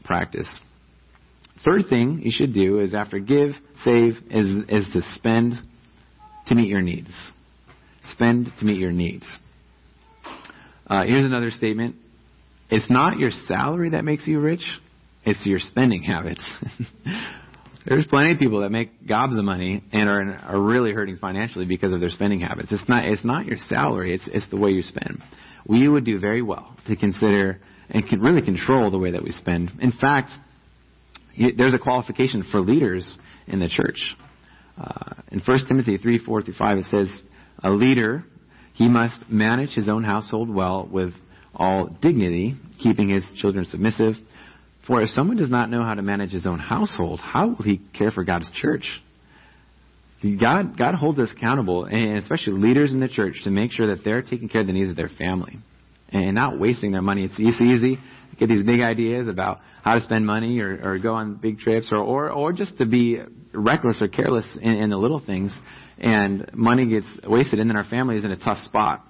practice. 0.04 0.48
Third 1.64 1.84
thing 1.88 2.20
you 2.22 2.30
should 2.30 2.52
do 2.52 2.80
is 2.80 2.94
after 2.94 3.18
give, 3.18 3.50
save, 3.82 4.12
is 4.30 4.64
is 4.68 4.86
to 4.92 5.00
spend 5.14 5.54
to 6.46 6.54
meet 6.54 6.68
your 6.68 6.82
needs. 6.82 7.10
Spend 8.12 8.52
to 8.58 8.64
meet 8.64 8.78
your 8.78 8.92
needs. 8.92 9.26
Uh, 10.86 11.04
here's 11.04 11.24
another 11.24 11.50
statement. 11.50 11.96
It's 12.70 12.90
not 12.90 13.18
your 13.18 13.30
salary 13.30 13.90
that 13.90 14.04
makes 14.04 14.26
you 14.26 14.40
rich, 14.40 14.64
it's 15.24 15.44
your 15.46 15.58
spending 15.58 16.02
habits. 16.02 16.44
There's 17.86 18.06
plenty 18.06 18.32
of 18.32 18.38
people 18.38 18.62
that 18.62 18.70
make 18.70 19.06
gobs 19.06 19.38
of 19.38 19.44
money 19.44 19.84
and 19.92 20.08
are 20.08 20.34
are 20.44 20.60
really 20.60 20.92
hurting 20.92 21.18
financially 21.18 21.66
because 21.66 21.92
of 21.92 22.00
their 22.00 22.08
spending 22.08 22.40
habits. 22.40 22.72
It's 22.72 22.88
not 22.88 23.04
it's 23.04 23.24
not 23.24 23.46
your 23.46 23.58
salary. 23.68 24.12
It's 24.12 24.28
it's 24.32 24.48
the 24.50 24.58
way 24.58 24.70
you 24.70 24.82
spend. 24.82 25.22
We 25.68 25.88
would 25.88 26.04
do 26.04 26.18
very 26.18 26.42
well 26.42 26.76
to 26.86 26.96
consider 26.96 27.60
and 27.88 28.06
can 28.08 28.20
really 28.20 28.42
control 28.42 28.90
the 28.90 28.98
way 28.98 29.12
that 29.12 29.22
we 29.22 29.30
spend. 29.30 29.70
In 29.80 29.92
fact, 29.92 30.32
there's 31.56 31.74
a 31.74 31.78
qualification 31.78 32.44
for 32.50 32.60
leaders 32.60 33.18
in 33.46 33.60
the 33.60 33.68
church. 33.68 34.02
Uh, 34.78 35.14
in 35.30 35.40
1 35.40 35.58
Timothy 35.68 35.96
3 35.96 36.18
4 36.24 36.42
through 36.42 36.54
5, 36.54 36.78
it 36.78 36.84
says, 36.86 37.20
A 37.62 37.70
leader, 37.70 38.24
he 38.74 38.88
must 38.88 39.28
manage 39.28 39.70
his 39.70 39.88
own 39.88 40.04
household 40.04 40.52
well 40.52 40.88
with 40.90 41.14
all 41.54 41.88
dignity, 42.02 42.56
keeping 42.82 43.08
his 43.08 43.24
children 43.36 43.64
submissive 43.64 44.14
for 44.86 45.02
if 45.02 45.08
someone 45.10 45.36
does 45.36 45.50
not 45.50 45.70
know 45.70 45.82
how 45.82 45.94
to 45.94 46.02
manage 46.02 46.30
his 46.30 46.46
own 46.46 46.58
household, 46.58 47.20
how 47.20 47.48
will 47.48 47.64
he 47.64 47.80
care 47.96 48.10
for 48.10 48.24
God's 48.24 48.50
church? 48.52 48.88
God, 50.40 50.78
God 50.78 50.94
holds 50.94 51.18
us 51.18 51.32
accountable, 51.36 51.84
and 51.84 52.18
especially 52.18 52.54
leaders 52.54 52.92
in 52.92 53.00
the 53.00 53.08
church, 53.08 53.40
to 53.44 53.50
make 53.50 53.70
sure 53.70 53.94
that 53.94 54.04
they're 54.04 54.22
taking 54.22 54.48
care 54.48 54.62
of 54.62 54.66
the 54.66 54.72
needs 54.72 54.90
of 54.90 54.96
their 54.96 55.10
family 55.18 55.58
and 56.10 56.34
not 56.34 56.58
wasting 56.58 56.92
their 56.92 57.02
money. 57.02 57.24
It's, 57.24 57.34
it's 57.38 57.60
easy 57.60 57.96
to 57.96 58.36
get 58.38 58.48
these 58.48 58.64
big 58.64 58.80
ideas 58.80 59.28
about 59.28 59.58
how 59.82 59.94
to 59.94 60.00
spend 60.00 60.26
money 60.26 60.58
or, 60.60 60.80
or 60.82 60.98
go 60.98 61.14
on 61.14 61.36
big 61.36 61.58
trips 61.58 61.88
or, 61.90 61.98
or, 61.98 62.30
or 62.30 62.52
just 62.52 62.78
to 62.78 62.86
be 62.86 63.18
reckless 63.52 63.98
or 64.00 64.08
careless 64.08 64.46
in, 64.60 64.72
in 64.72 64.90
the 64.90 64.96
little 64.96 65.20
things, 65.24 65.56
and 65.98 66.50
money 66.54 66.86
gets 66.86 67.06
wasted, 67.26 67.58
and 67.58 67.68
then 67.68 67.76
our 67.76 67.84
family 67.84 68.16
is 68.16 68.24
in 68.24 68.30
a 68.30 68.36
tough 68.36 68.58
spot. 68.64 69.04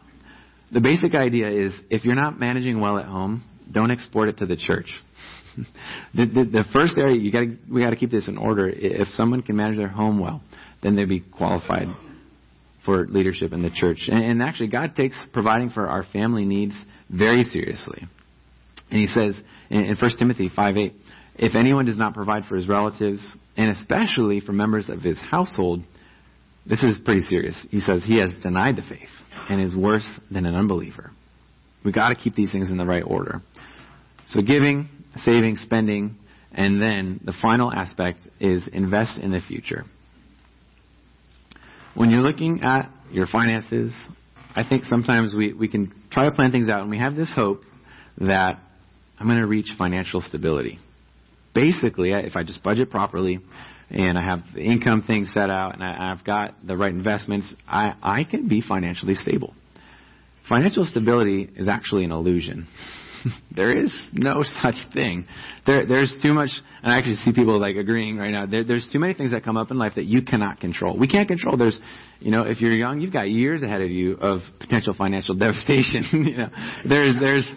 the 0.72 0.80
basic 0.80 1.14
idea 1.14 1.50
is 1.50 1.72
if 1.90 2.04
you're 2.04 2.14
not 2.14 2.38
managing 2.38 2.80
well 2.80 2.98
at 2.98 3.06
home, 3.06 3.44
don't 3.70 3.90
export 3.90 4.28
it 4.28 4.38
to 4.38 4.46
the 4.46 4.56
church. 4.56 4.92
The, 6.14 6.26
the, 6.26 6.44
the, 6.44 6.64
first 6.72 6.98
area 6.98 7.18
you 7.18 7.32
got 7.32 7.44
we 7.70 7.82
got 7.82 7.90
to 7.90 7.96
keep 7.96 8.10
this 8.10 8.28
in 8.28 8.36
order. 8.36 8.68
If 8.68 9.08
someone 9.14 9.42
can 9.42 9.56
manage 9.56 9.76
their 9.76 9.88
home 9.88 10.18
well, 10.18 10.42
then 10.82 10.96
they'd 10.96 11.08
be 11.08 11.20
qualified 11.20 11.88
for 12.84 13.06
leadership 13.06 13.52
in 13.52 13.62
the 13.62 13.70
church. 13.70 14.08
And, 14.08 14.22
and 14.22 14.42
actually, 14.42 14.68
God 14.68 14.94
takes 14.94 15.16
providing 15.32 15.70
for 15.70 15.88
our 15.88 16.04
family 16.12 16.44
needs 16.44 16.74
very 17.10 17.42
seriously. 17.44 18.04
And 18.90 19.00
He 19.00 19.06
says 19.06 19.40
in, 19.70 19.84
in 19.84 19.96
1 19.96 20.10
Timothy 20.18 20.50
5 20.54 20.76
8, 20.76 20.92
if 21.38 21.54
anyone 21.54 21.84
does 21.84 21.98
not 21.98 22.14
provide 22.14 22.44
for 22.46 22.56
his 22.56 22.68
relatives, 22.68 23.20
and 23.56 23.70
especially 23.70 24.40
for 24.40 24.52
members 24.52 24.88
of 24.88 25.02
his 25.02 25.20
household, 25.20 25.82
this 26.64 26.82
is 26.82 26.96
pretty 27.04 27.22
serious. 27.22 27.66
He 27.70 27.80
says 27.80 28.04
he 28.04 28.18
has 28.20 28.30
denied 28.42 28.76
the 28.76 28.82
faith 28.82 29.08
and 29.48 29.60
is 29.60 29.76
worse 29.76 30.08
than 30.30 30.46
an 30.46 30.54
unbeliever. 30.54 31.10
We've 31.84 31.94
got 31.94 32.08
to 32.08 32.14
keep 32.14 32.34
these 32.34 32.50
things 32.50 32.70
in 32.70 32.78
the 32.78 32.86
right 32.86 33.04
order. 33.06 33.42
So 34.28 34.42
giving, 34.42 34.88
saving, 35.24 35.56
spending, 35.56 36.16
and 36.52 36.80
then 36.80 37.20
the 37.24 37.34
final 37.40 37.72
aspect 37.72 38.20
is 38.40 38.66
invest 38.72 39.18
in 39.18 39.30
the 39.30 39.40
future. 39.40 39.84
When 41.94 42.10
you're 42.10 42.22
looking 42.22 42.62
at 42.62 42.90
your 43.10 43.26
finances, 43.26 43.94
I 44.54 44.68
think 44.68 44.84
sometimes 44.84 45.34
we, 45.34 45.52
we 45.52 45.68
can 45.68 45.92
try 46.10 46.24
to 46.24 46.30
plan 46.30 46.50
things 46.50 46.68
out 46.68 46.80
and 46.80 46.90
we 46.90 46.98
have 46.98 47.14
this 47.14 47.32
hope 47.34 47.62
that 48.18 48.58
I'm 49.18 49.26
going 49.26 49.40
to 49.40 49.46
reach 49.46 49.68
financial 49.78 50.20
stability. 50.20 50.78
Basically, 51.54 52.12
if 52.12 52.36
I 52.36 52.42
just 52.42 52.62
budget 52.62 52.90
properly 52.90 53.38
and 53.90 54.18
I 54.18 54.22
have 54.22 54.40
the 54.54 54.62
income 54.62 55.02
thing 55.02 55.24
set 55.26 55.48
out 55.48 55.74
and 55.74 55.82
I, 55.82 56.12
I've 56.12 56.24
got 56.24 56.54
the 56.66 56.76
right 56.76 56.92
investments, 56.92 57.54
I, 57.66 57.94
I 58.02 58.24
can 58.24 58.48
be 58.48 58.60
financially 58.60 59.14
stable. 59.14 59.54
Financial 60.48 60.84
stability 60.84 61.48
is 61.56 61.68
actually 61.68 62.04
an 62.04 62.12
illusion. 62.12 62.66
there 63.56 63.76
is 63.76 63.92
no 64.12 64.42
such 64.62 64.74
thing. 64.92 65.26
There, 65.66 65.86
there's 65.86 66.14
too 66.22 66.32
much, 66.32 66.50
and 66.82 66.92
I 66.92 66.98
actually 66.98 67.16
see 67.16 67.32
people 67.32 67.58
like 67.58 67.76
agreeing 67.76 68.16
right 68.16 68.30
now. 68.30 68.46
There, 68.46 68.64
there's 68.64 68.88
too 68.92 68.98
many 68.98 69.14
things 69.14 69.32
that 69.32 69.44
come 69.44 69.56
up 69.56 69.70
in 69.70 69.78
life 69.78 69.92
that 69.96 70.04
you 70.04 70.22
cannot 70.22 70.60
control. 70.60 70.98
We 70.98 71.08
can't 71.08 71.28
control. 71.28 71.56
There's, 71.56 71.78
you 72.20 72.30
know, 72.30 72.42
if 72.42 72.60
you're 72.60 72.72
young, 72.72 73.00
you've 73.00 73.12
got 73.12 73.28
years 73.28 73.62
ahead 73.62 73.80
of 73.82 73.90
you 73.90 74.14
of 74.14 74.40
potential 74.60 74.94
financial 74.96 75.34
devastation. 75.38 76.04
you 76.12 76.36
know, 76.36 76.48
there's, 76.88 77.16
there's, 77.20 77.50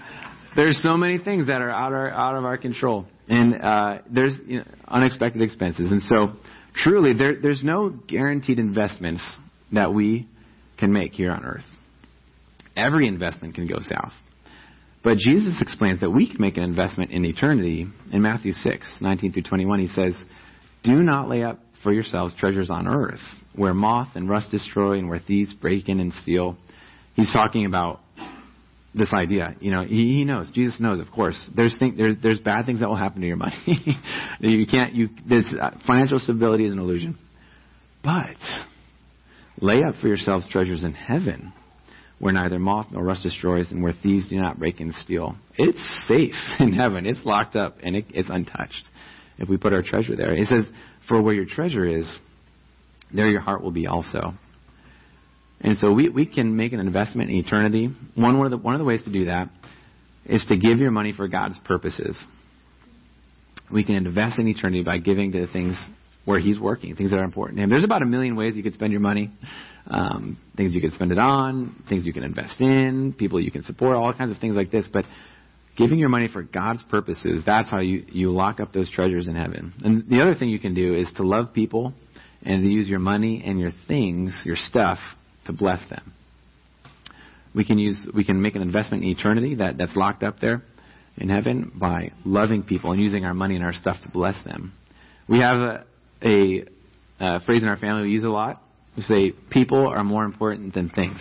there's 0.55 0.81
so 0.81 0.97
many 0.97 1.17
things 1.17 1.47
that 1.47 1.61
are 1.61 1.71
out, 1.71 1.93
our, 1.93 2.09
out 2.09 2.35
of 2.35 2.45
our 2.45 2.57
control, 2.57 3.05
and 3.27 3.61
uh, 3.61 3.99
there's 4.09 4.35
you 4.45 4.59
know, 4.59 4.65
unexpected 4.87 5.41
expenses, 5.41 5.91
and 5.91 6.01
so 6.03 6.33
truly, 6.75 7.13
there, 7.13 7.39
there's 7.41 7.63
no 7.63 7.89
guaranteed 7.89 8.59
investments 8.59 9.23
that 9.71 9.93
we 9.93 10.27
can 10.79 10.91
make 10.91 11.13
here 11.13 11.31
on 11.31 11.45
earth. 11.45 11.63
Every 12.75 13.07
investment 13.07 13.55
can 13.55 13.67
go 13.67 13.79
south. 13.81 14.13
But 15.09 15.17
Jesus 15.17 15.59
explains 15.59 16.01
that 16.01 16.11
we 16.11 16.29
can 16.29 16.39
make 16.39 16.57
an 16.57 16.61
investment 16.61 17.09
in 17.09 17.25
eternity. 17.25 17.87
In 18.11 18.21
Matthew 18.21 18.51
6, 18.51 18.97
19 19.01 19.33
through 19.33 19.41
21, 19.41 19.79
he 19.79 19.87
says, 19.87 20.13
Do 20.83 21.01
not 21.01 21.27
lay 21.27 21.41
up 21.41 21.59
for 21.81 21.91
yourselves 21.91 22.35
treasures 22.37 22.69
on 22.69 22.87
earth, 22.87 23.19
where 23.55 23.73
moth 23.73 24.09
and 24.13 24.29
rust 24.29 24.51
destroy 24.51 24.99
and 24.99 25.09
where 25.09 25.17
thieves 25.17 25.51
break 25.51 25.89
in 25.89 25.99
and 25.99 26.13
steal. 26.13 26.57
He's 27.15 27.33
talking 27.33 27.65
about 27.65 28.01
this 28.93 29.11
idea. 29.11 29.55
You 29.59 29.71
know, 29.71 29.83
he, 29.83 30.13
he 30.13 30.25
knows. 30.25 30.51
Jesus 30.51 30.79
knows, 30.79 30.99
of 30.99 31.09
course. 31.09 31.43
There's 31.55 31.75
thing, 31.79 31.95
there's 31.97 32.17
there's 32.21 32.39
bad 32.39 32.67
things 32.67 32.81
that 32.81 32.87
will 32.87 32.95
happen 32.95 33.21
to 33.21 33.27
your 33.27 33.35
money. 33.35 33.57
you 34.41 34.67
can't. 34.67 34.93
You 34.93 35.09
this 35.27 35.45
uh, 35.59 35.71
financial 35.87 36.19
stability 36.19 36.65
is 36.65 36.73
an 36.73 36.77
illusion. 36.77 37.17
But 38.03 38.37
lay 39.59 39.81
up 39.81 39.95
for 40.01 40.07
yourselves 40.07 40.47
treasures 40.51 40.83
in 40.83 40.93
heaven, 40.93 41.51
where 42.19 42.33
neither 42.33 42.59
moth 42.59 42.87
nor 42.91 43.03
rust 43.03 43.23
destroys, 43.23 43.71
and 43.71 43.81
where 43.81 43.93
thieves 43.93 44.29
do 44.29 44.37
not 44.37 44.59
break 44.59 44.79
and 44.79 44.93
steal. 44.95 45.35
It's 45.57 45.81
safe 46.07 46.33
in 46.59 46.73
heaven. 46.73 47.05
It's 47.05 47.25
locked 47.25 47.55
up 47.55 47.77
and 47.83 47.95
it, 47.95 48.05
it's 48.09 48.29
untouched 48.29 48.87
if 49.37 49.49
we 49.49 49.57
put 49.57 49.73
our 49.73 49.81
treasure 49.81 50.15
there. 50.15 50.35
He 50.35 50.45
says, 50.45 50.65
"For 51.07 51.21
where 51.21 51.33
your 51.33 51.45
treasure 51.45 51.85
is, 51.85 52.05
there 53.13 53.27
your 53.27 53.41
heart 53.41 53.63
will 53.63 53.71
be 53.71 53.87
also." 53.87 54.33
And 55.61 55.77
so 55.77 55.91
we, 55.91 56.09
we 56.09 56.25
can 56.25 56.55
make 56.55 56.71
an 56.73 56.79
investment 56.79 57.29
in 57.29 57.37
eternity. 57.37 57.89
One, 58.15 58.37
one, 58.37 58.45
of 58.45 58.51
the, 58.51 58.57
one 58.57 58.75
of 58.75 58.79
the 58.79 58.85
ways 58.85 59.03
to 59.03 59.11
do 59.11 59.25
that 59.25 59.49
is 60.25 60.45
to 60.47 60.57
give 60.57 60.77
your 60.77 60.91
money 60.91 61.11
for 61.11 61.27
God's 61.27 61.59
purposes. 61.65 62.17
We 63.71 63.83
can 63.83 63.95
invest 63.95 64.39
in 64.39 64.47
eternity 64.47 64.83
by 64.83 64.99
giving 64.99 65.31
to 65.33 65.45
the 65.45 65.51
things 65.51 65.75
where 66.29 66.39
He's 66.39 66.59
working, 66.59 66.95
things 66.95 67.09
that 67.09 67.17
are 67.17 67.23
important 67.23 67.57
to 67.57 67.63
Him. 67.63 67.71
There's 67.71 67.83
about 67.83 68.03
a 68.03 68.05
million 68.05 68.35
ways 68.35 68.55
you 68.55 68.61
could 68.61 68.75
spend 68.75 68.91
your 68.91 69.01
money. 69.01 69.31
Um, 69.87 70.37
things 70.55 70.75
you 70.75 70.81
could 70.81 70.91
spend 70.91 71.11
it 71.11 71.17
on, 71.17 71.83
things 71.89 72.05
you 72.05 72.13
can 72.13 72.23
invest 72.23 72.61
in, 72.61 73.15
people 73.17 73.41
you 73.41 73.49
can 73.49 73.63
support, 73.63 73.95
all 73.95 74.13
kinds 74.13 74.29
of 74.29 74.37
things 74.37 74.55
like 74.55 74.69
this. 74.69 74.87
But 74.93 75.05
giving 75.75 75.97
your 75.97 76.09
money 76.09 76.27
for 76.31 76.43
God's 76.43 76.83
purposes, 76.83 77.41
that's 77.43 77.71
how 77.71 77.79
you, 77.79 78.05
you 78.09 78.31
lock 78.31 78.59
up 78.59 78.71
those 78.71 78.91
treasures 78.91 79.27
in 79.27 79.33
heaven. 79.33 79.73
And 79.83 80.07
the 80.07 80.21
other 80.21 80.35
thing 80.35 80.49
you 80.49 80.59
can 80.59 80.75
do 80.75 80.93
is 80.93 81.09
to 81.15 81.23
love 81.23 81.51
people 81.51 81.93
and 82.43 82.61
to 82.61 82.69
use 82.69 82.87
your 82.87 82.99
money 82.99 83.41
and 83.43 83.59
your 83.59 83.71
things, 83.87 84.39
your 84.45 84.55
stuff, 84.55 84.99
to 85.47 85.53
bless 85.53 85.79
them. 85.89 86.13
We 87.55 87.65
can 87.65 87.79
use 87.79 88.07
we 88.13 88.23
can 88.23 88.39
make 88.39 88.53
an 88.53 88.61
investment 88.61 89.03
in 89.03 89.09
eternity 89.09 89.55
that, 89.55 89.79
that's 89.79 89.95
locked 89.95 90.21
up 90.21 90.39
there 90.39 90.61
in 91.17 91.29
heaven 91.29 91.71
by 91.73 92.11
loving 92.23 92.61
people 92.61 92.91
and 92.91 93.01
using 93.01 93.25
our 93.25 93.33
money 93.33 93.55
and 93.55 93.65
our 93.65 93.73
stuff 93.73 93.97
to 94.03 94.11
bless 94.11 94.43
them. 94.43 94.73
We 95.27 95.39
have 95.39 95.59
a, 95.59 95.85
a, 96.23 96.65
a 97.19 97.39
phrase 97.41 97.63
in 97.63 97.67
our 97.67 97.77
family 97.77 98.03
we 98.03 98.09
use 98.09 98.23
a 98.23 98.29
lot. 98.29 98.61
We 98.95 99.03
say 99.03 99.31
people 99.49 99.87
are 99.87 100.03
more 100.03 100.25
important 100.25 100.73
than 100.73 100.89
things. 100.89 101.19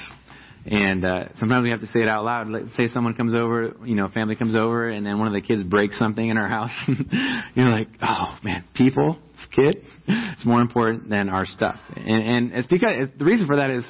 And 0.67 1.05
uh, 1.05 1.25
sometimes 1.39 1.63
we 1.63 1.71
have 1.71 1.81
to 1.81 1.87
say 1.87 2.01
it 2.01 2.09
out 2.09 2.25
loud. 2.25 2.49
Let's 2.49 2.77
say 2.77 2.89
someone 2.89 3.15
comes 3.15 3.35
over, 3.35 3.75
you 3.85 3.95
know, 3.95 4.09
family 4.09 4.37
comes 4.37 4.55
over, 4.55 4.91
and 4.91 5.07
then 5.07 5.19
one 5.19 5.27
of 5.29 5.33
the 5.33 5.41
kids 5.41 5.63
breaks 5.63 5.99
something 5.99 6.29
in 6.29 6.37
our 6.37 6.49
house. 6.49 6.71
You're 7.55 7.71
like, 7.71 7.89
oh 8.03 8.37
man, 8.43 8.65
people, 8.75 9.19
this 9.33 9.47
kid, 9.55 9.87
it's 10.07 10.45
more 10.45 10.61
important 10.61 11.09
than 11.09 11.29
our 11.29 11.47
stuff. 11.47 11.77
And, 11.97 12.07
and 12.07 12.53
it's 12.53 12.67
because 12.67 13.09
the 13.19 13.25
reason 13.25 13.47
for 13.47 13.57
that 13.57 13.71
is 13.71 13.85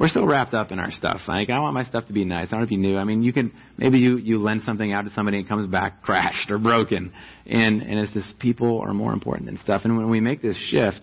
we're 0.00 0.08
still 0.08 0.26
wrapped 0.26 0.54
up 0.54 0.72
in 0.72 0.78
our 0.78 0.90
stuff. 0.90 1.20
Like 1.28 1.50
I 1.50 1.60
want 1.60 1.74
my 1.74 1.84
stuff 1.84 2.06
to 2.06 2.14
be 2.14 2.24
nice. 2.24 2.48
I 2.50 2.56
want 2.56 2.64
it 2.64 2.66
to 2.68 2.70
be 2.70 2.78
new. 2.78 2.96
I 2.96 3.04
mean, 3.04 3.22
you 3.22 3.34
can 3.34 3.52
maybe 3.76 3.98
you 3.98 4.16
you 4.16 4.38
lend 4.38 4.62
something 4.62 4.90
out 4.94 5.02
to 5.02 5.10
somebody 5.10 5.36
and 5.36 5.46
it 5.46 5.48
comes 5.48 5.66
back 5.66 6.02
crashed 6.02 6.50
or 6.50 6.58
broken, 6.58 7.12
and 7.44 7.82
and 7.82 7.98
it's 8.00 8.14
just 8.14 8.38
people 8.38 8.80
are 8.80 8.94
more 8.94 9.12
important 9.12 9.46
than 9.46 9.58
stuff. 9.58 9.82
And 9.84 9.98
when 9.98 10.08
we 10.08 10.20
make 10.20 10.40
this 10.40 10.56
shift, 10.56 11.02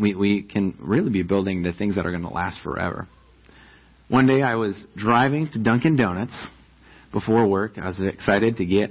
we 0.00 0.14
we 0.14 0.44
can 0.44 0.78
really 0.80 1.10
be 1.10 1.24
building 1.24 1.64
the 1.64 1.72
things 1.72 1.96
that 1.96 2.06
are 2.06 2.12
going 2.12 2.22
to 2.22 2.32
last 2.32 2.60
forever. 2.62 3.08
One 4.06 4.28
day 4.28 4.42
I 4.42 4.54
was 4.54 4.80
driving 4.96 5.50
to 5.52 5.62
Dunkin' 5.62 5.96
Donuts 5.96 6.48
before 7.12 7.48
work. 7.48 7.78
I 7.78 7.88
was 7.88 8.00
excited 8.00 8.58
to 8.58 8.64
get. 8.64 8.90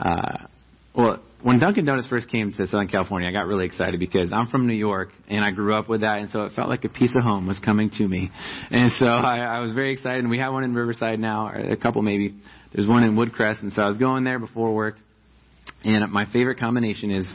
Uh, 0.00 0.46
well, 0.94 1.22
when 1.42 1.58
Dunkin' 1.58 1.84
Donuts 1.84 2.08
first 2.08 2.28
came 2.28 2.52
to 2.52 2.66
Southern 2.66 2.88
California, 2.88 3.28
I 3.28 3.32
got 3.32 3.46
really 3.46 3.66
excited 3.66 4.00
because 4.00 4.32
I'm 4.32 4.46
from 4.46 4.66
New 4.66 4.74
York 4.74 5.10
and 5.28 5.44
I 5.44 5.50
grew 5.50 5.74
up 5.74 5.88
with 5.88 6.00
that, 6.00 6.18
and 6.18 6.30
so 6.30 6.42
it 6.42 6.52
felt 6.52 6.68
like 6.68 6.84
a 6.84 6.88
piece 6.88 7.12
of 7.14 7.22
home 7.22 7.46
was 7.46 7.58
coming 7.58 7.90
to 7.90 8.08
me. 8.08 8.30
And 8.70 8.90
so 8.92 9.06
I, 9.06 9.38
I 9.38 9.58
was 9.60 9.72
very 9.72 9.92
excited. 9.92 10.20
And 10.20 10.30
we 10.30 10.38
have 10.38 10.52
one 10.52 10.64
in 10.64 10.74
Riverside 10.74 11.20
now, 11.20 11.52
a 11.54 11.76
couple 11.76 12.02
maybe. 12.02 12.34
There's 12.72 12.88
one 12.88 13.02
in 13.02 13.16
Woodcrest, 13.16 13.62
and 13.62 13.72
so 13.72 13.82
I 13.82 13.88
was 13.88 13.96
going 13.96 14.24
there 14.24 14.38
before 14.38 14.74
work. 14.74 14.96
And 15.84 16.10
my 16.10 16.26
favorite 16.32 16.58
combination 16.58 17.10
is 17.10 17.26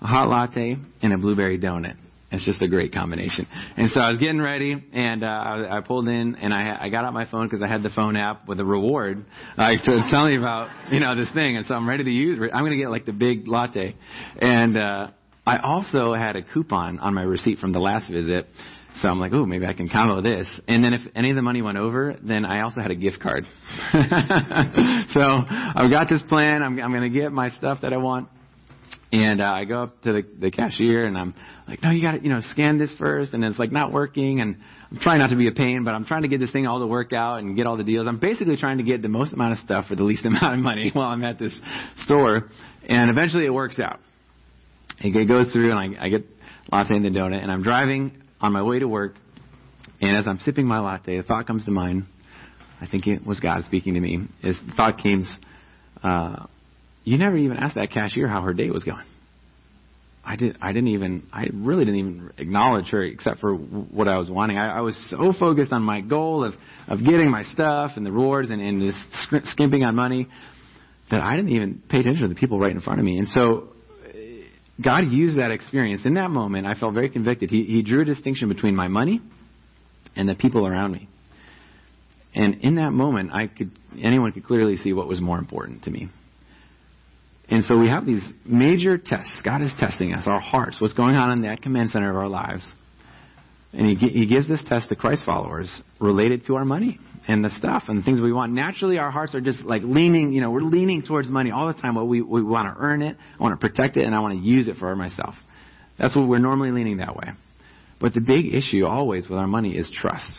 a 0.00 0.06
hot 0.06 0.28
latte 0.28 0.76
and 1.02 1.12
a 1.12 1.18
blueberry 1.18 1.58
donut. 1.58 1.96
It's 2.34 2.44
just 2.44 2.60
a 2.62 2.68
great 2.68 2.92
combination. 2.92 3.46
And 3.76 3.90
so 3.90 4.00
I 4.00 4.10
was 4.10 4.18
getting 4.18 4.40
ready, 4.40 4.76
and 4.92 5.22
uh, 5.22 5.26
I, 5.26 5.78
I 5.78 5.80
pulled 5.80 6.08
in, 6.08 6.34
and 6.36 6.52
I, 6.52 6.78
I 6.82 6.88
got 6.88 7.04
out 7.04 7.12
my 7.12 7.28
phone 7.30 7.46
because 7.46 7.62
I 7.62 7.68
had 7.68 7.82
the 7.82 7.90
phone 7.90 8.16
app 8.16 8.46
with 8.48 8.60
a 8.60 8.64
reward 8.64 9.24
uh, 9.56 9.70
to 9.70 10.00
tell 10.10 10.26
me 10.26 10.36
about 10.36 10.92
you 10.92 11.00
know 11.00 11.14
this 11.16 11.30
thing. 11.32 11.56
And 11.56 11.66
so 11.66 11.74
I'm 11.74 11.88
ready 11.88 12.04
to 12.04 12.10
use. 12.10 12.38
I'm 12.52 12.62
going 12.62 12.72
to 12.72 12.78
get 12.78 12.90
like 12.90 13.06
the 13.06 13.12
big 13.12 13.48
latte, 13.48 13.94
and 14.40 14.76
uh, 14.76 15.08
I 15.46 15.58
also 15.58 16.14
had 16.14 16.36
a 16.36 16.42
coupon 16.42 16.98
on 16.98 17.14
my 17.14 17.22
receipt 17.22 17.58
from 17.58 17.72
the 17.72 17.80
last 17.80 18.10
visit. 18.10 18.46
So 19.02 19.08
I'm 19.08 19.18
like, 19.18 19.32
oh, 19.32 19.44
maybe 19.44 19.66
I 19.66 19.72
can 19.72 19.88
combo 19.88 20.20
this. 20.20 20.46
And 20.68 20.84
then 20.84 20.92
if 20.92 21.00
any 21.16 21.30
of 21.30 21.36
the 21.36 21.42
money 21.42 21.62
went 21.62 21.78
over, 21.78 22.16
then 22.22 22.44
I 22.44 22.62
also 22.62 22.80
had 22.80 22.92
a 22.92 22.94
gift 22.94 23.18
card. 23.20 23.44
so 23.92 25.20
I've 25.20 25.90
got 25.90 26.08
this 26.08 26.22
plan. 26.28 26.62
I'm, 26.62 26.78
I'm 26.78 26.92
going 26.92 27.12
to 27.12 27.20
get 27.20 27.32
my 27.32 27.48
stuff 27.48 27.78
that 27.82 27.92
I 27.92 27.96
want. 27.96 28.28
And 29.14 29.40
uh, 29.40 29.44
I 29.44 29.64
go 29.64 29.84
up 29.84 30.02
to 30.02 30.12
the, 30.12 30.22
the 30.40 30.50
cashier 30.50 31.06
and 31.06 31.16
I'm 31.16 31.34
like, 31.68 31.80
no, 31.84 31.92
you 31.92 32.02
got 32.02 32.12
to, 32.12 32.20
you 32.20 32.30
know, 32.30 32.40
scan 32.50 32.78
this 32.78 32.90
first. 32.98 33.32
And 33.32 33.44
it's 33.44 33.60
like 33.60 33.70
not 33.70 33.92
working. 33.92 34.40
And 34.40 34.56
I'm 34.90 34.98
trying 34.98 35.20
not 35.20 35.30
to 35.30 35.36
be 35.36 35.46
a 35.46 35.52
pain, 35.52 35.84
but 35.84 35.94
I'm 35.94 36.04
trying 36.04 36.22
to 36.22 36.28
get 36.28 36.40
this 36.40 36.50
thing 36.50 36.66
all 36.66 36.80
to 36.80 36.86
work 36.88 37.12
out 37.12 37.36
and 37.36 37.54
get 37.54 37.64
all 37.64 37.76
the 37.76 37.84
deals. 37.84 38.08
I'm 38.08 38.18
basically 38.18 38.56
trying 38.56 38.78
to 38.78 38.82
get 38.82 39.02
the 39.02 39.08
most 39.08 39.32
amount 39.32 39.52
of 39.52 39.58
stuff 39.58 39.86
for 39.86 39.94
the 39.94 40.02
least 40.02 40.24
amount 40.24 40.54
of 40.54 40.58
money 40.58 40.90
while 40.92 41.10
I'm 41.10 41.22
at 41.22 41.38
this 41.38 41.54
store. 41.98 42.48
And 42.88 43.08
eventually 43.08 43.46
it 43.46 43.54
works 43.54 43.78
out. 43.78 44.00
It 45.00 45.28
goes 45.28 45.52
through 45.52 45.70
and 45.70 45.96
I, 45.96 46.06
I 46.06 46.08
get 46.08 46.24
latte 46.72 46.96
and 46.96 47.04
the 47.04 47.10
donut. 47.10 47.40
And 47.40 47.52
I'm 47.52 47.62
driving 47.62 48.20
on 48.40 48.52
my 48.52 48.64
way 48.64 48.80
to 48.80 48.88
work. 48.88 49.14
And 50.00 50.16
as 50.16 50.26
I'm 50.26 50.40
sipping 50.40 50.66
my 50.66 50.80
latte, 50.80 51.18
a 51.18 51.22
thought 51.22 51.46
comes 51.46 51.64
to 51.66 51.70
mind. 51.70 52.06
I 52.80 52.88
think 52.88 53.06
it 53.06 53.24
was 53.24 53.38
God 53.38 53.62
speaking 53.62 53.94
to 53.94 54.00
me. 54.00 54.26
The 54.42 54.54
thought 54.76 54.98
came, 54.98 55.24
uh, 56.02 56.46
you 57.04 57.18
never 57.18 57.36
even 57.36 57.58
asked 57.58 57.76
that 57.76 57.90
cashier 57.90 58.26
how 58.26 58.42
her 58.42 58.54
day 58.54 58.70
was 58.70 58.84
going. 58.84 59.04
I 60.26 60.36
did. 60.36 60.56
I 60.62 60.72
didn't 60.72 60.88
even. 60.88 61.24
I 61.32 61.48
really 61.52 61.84
didn't 61.84 62.00
even 62.00 62.30
acknowledge 62.38 62.86
her, 62.88 63.02
except 63.02 63.40
for 63.40 63.54
what 63.54 64.08
I 64.08 64.16
was 64.16 64.30
wanting. 64.30 64.56
I, 64.56 64.78
I 64.78 64.80
was 64.80 64.96
so 65.10 65.34
focused 65.38 65.70
on 65.70 65.82
my 65.82 66.00
goal 66.00 66.44
of 66.44 66.54
of 66.88 67.00
getting 67.00 67.30
my 67.30 67.42
stuff 67.42 67.92
and 67.96 68.06
the 68.06 68.12
rewards 68.12 68.48
and, 68.48 68.60
and 68.60 68.80
just 68.80 69.50
skimping 69.50 69.84
on 69.84 69.94
money 69.94 70.28
that 71.10 71.20
I 71.20 71.36
didn't 71.36 71.50
even 71.50 71.82
pay 71.90 72.00
attention 72.00 72.22
to 72.22 72.28
the 72.28 72.34
people 72.34 72.58
right 72.58 72.72
in 72.72 72.80
front 72.80 73.00
of 73.00 73.04
me. 73.04 73.18
And 73.18 73.28
so, 73.28 73.68
uh, 74.08 74.12
God 74.82 75.10
used 75.10 75.38
that 75.38 75.50
experience 75.50 76.06
in 76.06 76.14
that 76.14 76.30
moment. 76.30 76.66
I 76.66 76.74
felt 76.74 76.94
very 76.94 77.10
convicted. 77.10 77.50
He 77.50 77.64
He 77.64 77.82
drew 77.82 78.00
a 78.00 78.06
distinction 78.06 78.48
between 78.48 78.74
my 78.74 78.88
money 78.88 79.20
and 80.16 80.26
the 80.26 80.34
people 80.34 80.66
around 80.66 80.92
me. 80.92 81.06
And 82.34 82.62
in 82.62 82.76
that 82.76 82.92
moment, 82.92 83.30
I 83.32 83.48
could 83.48 83.72
anyone 84.00 84.32
could 84.32 84.44
clearly 84.44 84.76
see 84.76 84.94
what 84.94 85.06
was 85.06 85.20
more 85.20 85.38
important 85.38 85.82
to 85.82 85.90
me. 85.90 86.08
And 87.48 87.64
so 87.64 87.78
we 87.78 87.88
have 87.88 88.06
these 88.06 88.26
major 88.44 88.96
tests. 88.96 89.40
God 89.44 89.60
is 89.60 89.74
testing 89.78 90.14
us, 90.14 90.24
our 90.26 90.40
hearts, 90.40 90.80
what's 90.80 90.94
going 90.94 91.14
on 91.14 91.32
in 91.32 91.42
that 91.42 91.62
command 91.62 91.90
center 91.90 92.10
of 92.10 92.16
our 92.16 92.28
lives. 92.28 92.66
And 93.72 93.86
he, 93.86 94.08
he 94.08 94.26
gives 94.26 94.48
this 94.48 94.62
test 94.66 94.88
to 94.90 94.96
Christ 94.96 95.24
followers 95.26 95.82
related 96.00 96.46
to 96.46 96.56
our 96.56 96.64
money 96.64 96.98
and 97.26 97.44
the 97.44 97.50
stuff 97.50 97.84
and 97.88 97.98
the 97.98 98.02
things 98.02 98.20
we 98.20 98.32
want. 98.32 98.52
Naturally, 98.52 98.98
our 98.98 99.10
hearts 99.10 99.34
are 99.34 99.40
just 99.40 99.62
like 99.62 99.82
leaning, 99.82 100.32
you 100.32 100.40
know, 100.40 100.50
we're 100.50 100.60
leaning 100.60 101.02
towards 101.02 101.28
money 101.28 101.50
all 101.50 101.66
the 101.66 101.74
time. 101.74 101.96
Well, 101.96 102.06
we, 102.06 102.22
we 102.22 102.42
want 102.42 102.74
to 102.74 102.80
earn 102.80 103.02
it, 103.02 103.16
I 103.38 103.42
want 103.42 103.60
to 103.60 103.68
protect 103.68 103.96
it, 103.96 104.04
and 104.04 104.14
I 104.14 104.20
want 104.20 104.38
to 104.38 104.44
use 104.44 104.68
it 104.68 104.76
for 104.76 104.94
myself. 104.94 105.34
That's 105.98 106.14
what 106.14 106.28
we're 106.28 106.38
normally 106.38 106.70
leaning 106.70 106.98
that 106.98 107.16
way. 107.16 107.28
But 108.00 108.14
the 108.14 108.20
big 108.20 108.54
issue 108.54 108.86
always 108.86 109.28
with 109.28 109.38
our 109.38 109.46
money 109.46 109.76
is 109.76 109.90
trust. 109.90 110.34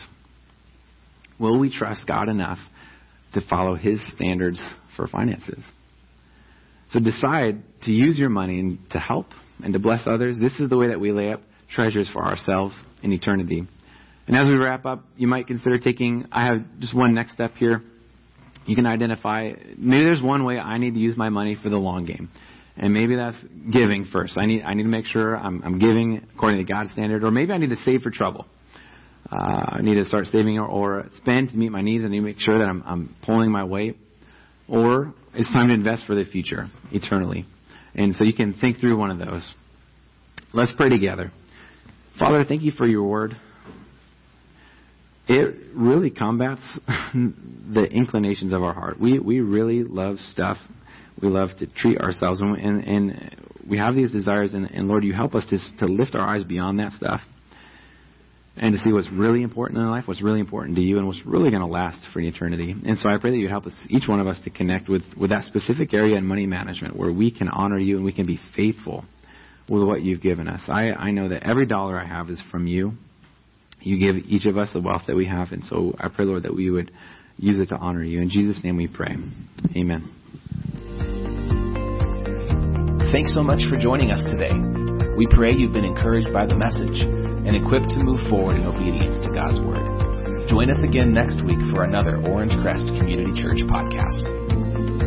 Will 1.38 1.58
we 1.58 1.70
trust 1.70 2.06
God 2.06 2.28
enough 2.28 2.58
to 3.34 3.40
follow 3.48 3.74
His 3.74 4.00
standards 4.12 4.60
for 4.96 5.06
finances? 5.08 5.62
So 6.90 7.00
decide 7.00 7.62
to 7.82 7.92
use 7.92 8.18
your 8.18 8.28
money 8.28 8.78
to 8.90 8.98
help 8.98 9.26
and 9.62 9.72
to 9.72 9.78
bless 9.78 10.06
others. 10.06 10.38
This 10.38 10.60
is 10.60 10.70
the 10.70 10.76
way 10.76 10.88
that 10.88 11.00
we 11.00 11.12
lay 11.12 11.32
up 11.32 11.40
treasures 11.70 12.08
for 12.12 12.24
ourselves 12.24 12.78
in 13.02 13.12
eternity. 13.12 13.66
And 14.26 14.36
as 14.36 14.48
we 14.48 14.56
wrap 14.56 14.84
up, 14.86 15.04
you 15.16 15.26
might 15.26 15.46
consider 15.46 15.78
taking, 15.78 16.26
I 16.32 16.46
have 16.46 16.58
just 16.78 16.94
one 16.94 17.14
next 17.14 17.32
step 17.32 17.54
here. 17.54 17.82
You 18.66 18.74
can 18.74 18.86
identify, 18.86 19.52
maybe 19.76 20.04
there's 20.04 20.22
one 20.22 20.44
way 20.44 20.58
I 20.58 20.78
need 20.78 20.94
to 20.94 21.00
use 21.00 21.16
my 21.16 21.28
money 21.28 21.56
for 21.60 21.70
the 21.70 21.76
long 21.76 22.04
game. 22.04 22.28
And 22.76 22.92
maybe 22.92 23.16
that's 23.16 23.42
giving 23.72 24.04
first. 24.12 24.36
I 24.36 24.46
need, 24.46 24.62
I 24.62 24.74
need 24.74 24.82
to 24.82 24.88
make 24.88 25.06
sure 25.06 25.36
I'm, 25.36 25.62
I'm 25.62 25.78
giving 25.78 26.26
according 26.34 26.64
to 26.64 26.70
God's 26.70 26.90
standard. 26.92 27.24
Or 27.24 27.30
maybe 27.30 27.52
I 27.52 27.58
need 27.58 27.70
to 27.70 27.76
save 27.84 28.02
for 28.02 28.10
trouble. 28.10 28.46
Uh, 29.30 29.36
I 29.36 29.78
need 29.82 29.94
to 29.94 30.04
start 30.04 30.26
saving 30.26 30.58
or, 30.58 30.66
or 30.66 31.06
spend 31.16 31.50
to 31.50 31.56
meet 31.56 31.70
my 31.70 31.80
needs. 31.80 32.04
I 32.04 32.08
need 32.08 32.18
to 32.18 32.24
make 32.24 32.38
sure 32.38 32.58
that 32.58 32.68
I'm, 32.68 32.82
I'm 32.84 33.16
pulling 33.24 33.50
my 33.50 33.64
weight. 33.64 33.96
Or 34.68 35.14
it's 35.34 35.52
time 35.52 35.68
to 35.68 35.74
invest 35.74 36.06
for 36.06 36.14
the 36.14 36.24
future, 36.24 36.68
eternally. 36.90 37.46
And 37.94 38.14
so 38.14 38.24
you 38.24 38.34
can 38.34 38.54
think 38.54 38.78
through 38.78 38.98
one 38.98 39.10
of 39.10 39.18
those. 39.18 39.48
Let's 40.52 40.72
pray 40.76 40.88
together. 40.88 41.30
Father, 42.18 42.44
thank 42.44 42.62
you 42.62 42.72
for 42.72 42.86
your 42.86 43.04
word. 43.04 43.36
It 45.28 45.56
really 45.74 46.10
combats 46.10 46.80
the 46.86 47.88
inclinations 47.90 48.52
of 48.52 48.62
our 48.62 48.72
heart. 48.72 49.00
We 49.00 49.18
we 49.18 49.40
really 49.40 49.82
love 49.82 50.18
stuff. 50.30 50.56
We 51.20 51.28
love 51.28 51.50
to 51.58 51.66
treat 51.66 51.98
ourselves, 51.98 52.40
and, 52.40 52.84
and, 52.84 53.36
we 53.68 53.78
have 53.78 53.96
these 53.96 54.12
desires. 54.12 54.54
And, 54.54 54.70
and 54.70 54.86
Lord, 54.86 55.02
you 55.02 55.12
help 55.12 55.34
us 55.34 55.44
to 55.46 55.58
to 55.78 55.92
lift 55.92 56.14
our 56.14 56.26
eyes 56.26 56.44
beyond 56.44 56.78
that 56.78 56.92
stuff 56.92 57.20
and 58.56 58.72
to 58.72 58.78
see 58.78 58.92
what's 58.92 59.10
really 59.10 59.42
important 59.42 59.78
in 59.78 59.90
life, 59.90 60.04
what's 60.06 60.22
really 60.22 60.40
important 60.40 60.76
to 60.76 60.82
you, 60.82 60.98
and 60.98 61.06
what's 61.06 61.24
really 61.26 61.50
going 61.50 61.60
to 61.60 61.68
last 61.68 61.98
for 62.12 62.20
an 62.20 62.26
eternity. 62.26 62.74
And 62.86 62.96
so 62.98 63.08
I 63.08 63.18
pray 63.18 63.30
that 63.30 63.36
you 63.36 63.48
help 63.48 63.66
us, 63.66 63.74
each 63.90 64.08
one 64.08 64.18
of 64.18 64.26
us, 64.26 64.38
to 64.44 64.50
connect 64.50 64.88
with, 64.88 65.02
with 65.18 65.30
that 65.30 65.42
specific 65.44 65.92
area 65.92 66.16
in 66.16 66.24
money 66.24 66.46
management 66.46 66.96
where 66.96 67.12
we 67.12 67.30
can 67.30 67.48
honor 67.48 67.78
you 67.78 67.96
and 67.96 68.04
we 68.04 68.12
can 68.12 68.26
be 68.26 68.38
faithful 68.54 69.04
with 69.68 69.82
what 69.82 70.02
you've 70.02 70.22
given 70.22 70.48
us. 70.48 70.62
I, 70.68 70.92
I 70.92 71.10
know 71.10 71.28
that 71.28 71.42
every 71.42 71.66
dollar 71.66 72.00
I 72.00 72.06
have 72.06 72.30
is 72.30 72.40
from 72.50 72.66
you. 72.66 72.92
You 73.80 73.98
give 73.98 74.24
each 74.26 74.46
of 74.46 74.56
us 74.56 74.70
the 74.72 74.80
wealth 74.80 75.02
that 75.06 75.16
we 75.16 75.26
have, 75.26 75.52
and 75.52 75.62
so 75.64 75.94
I 75.98 76.08
pray, 76.08 76.24
Lord, 76.24 76.44
that 76.44 76.54
we 76.54 76.70
would 76.70 76.90
use 77.36 77.60
it 77.60 77.68
to 77.68 77.76
honor 77.76 78.02
you. 78.02 78.20
In 78.20 78.30
Jesus' 78.30 78.62
name 78.64 78.76
we 78.76 78.88
pray. 78.88 79.14
Amen. 79.76 80.12
Thanks 83.12 83.34
so 83.34 83.42
much 83.42 83.60
for 83.68 83.76
joining 83.76 84.10
us 84.10 84.24
today. 84.24 84.52
We 85.16 85.28
pray 85.30 85.52
you've 85.52 85.72
been 85.72 85.84
encouraged 85.84 86.32
by 86.32 86.46
the 86.46 86.54
message 86.54 87.25
and 87.46 87.54
equipped 87.54 87.90
to 87.90 88.02
move 88.02 88.20
forward 88.28 88.56
in 88.56 88.66
obedience 88.66 89.16
to 89.24 89.30
God's 89.30 89.60
Word. 89.60 89.86
Join 90.48 90.70
us 90.70 90.82
again 90.82 91.14
next 91.14 91.44
week 91.46 91.58
for 91.72 91.84
another 91.84 92.18
Orange 92.26 92.52
Crest 92.62 92.86
Community 92.98 93.32
Church 93.40 93.62
podcast. 93.70 95.05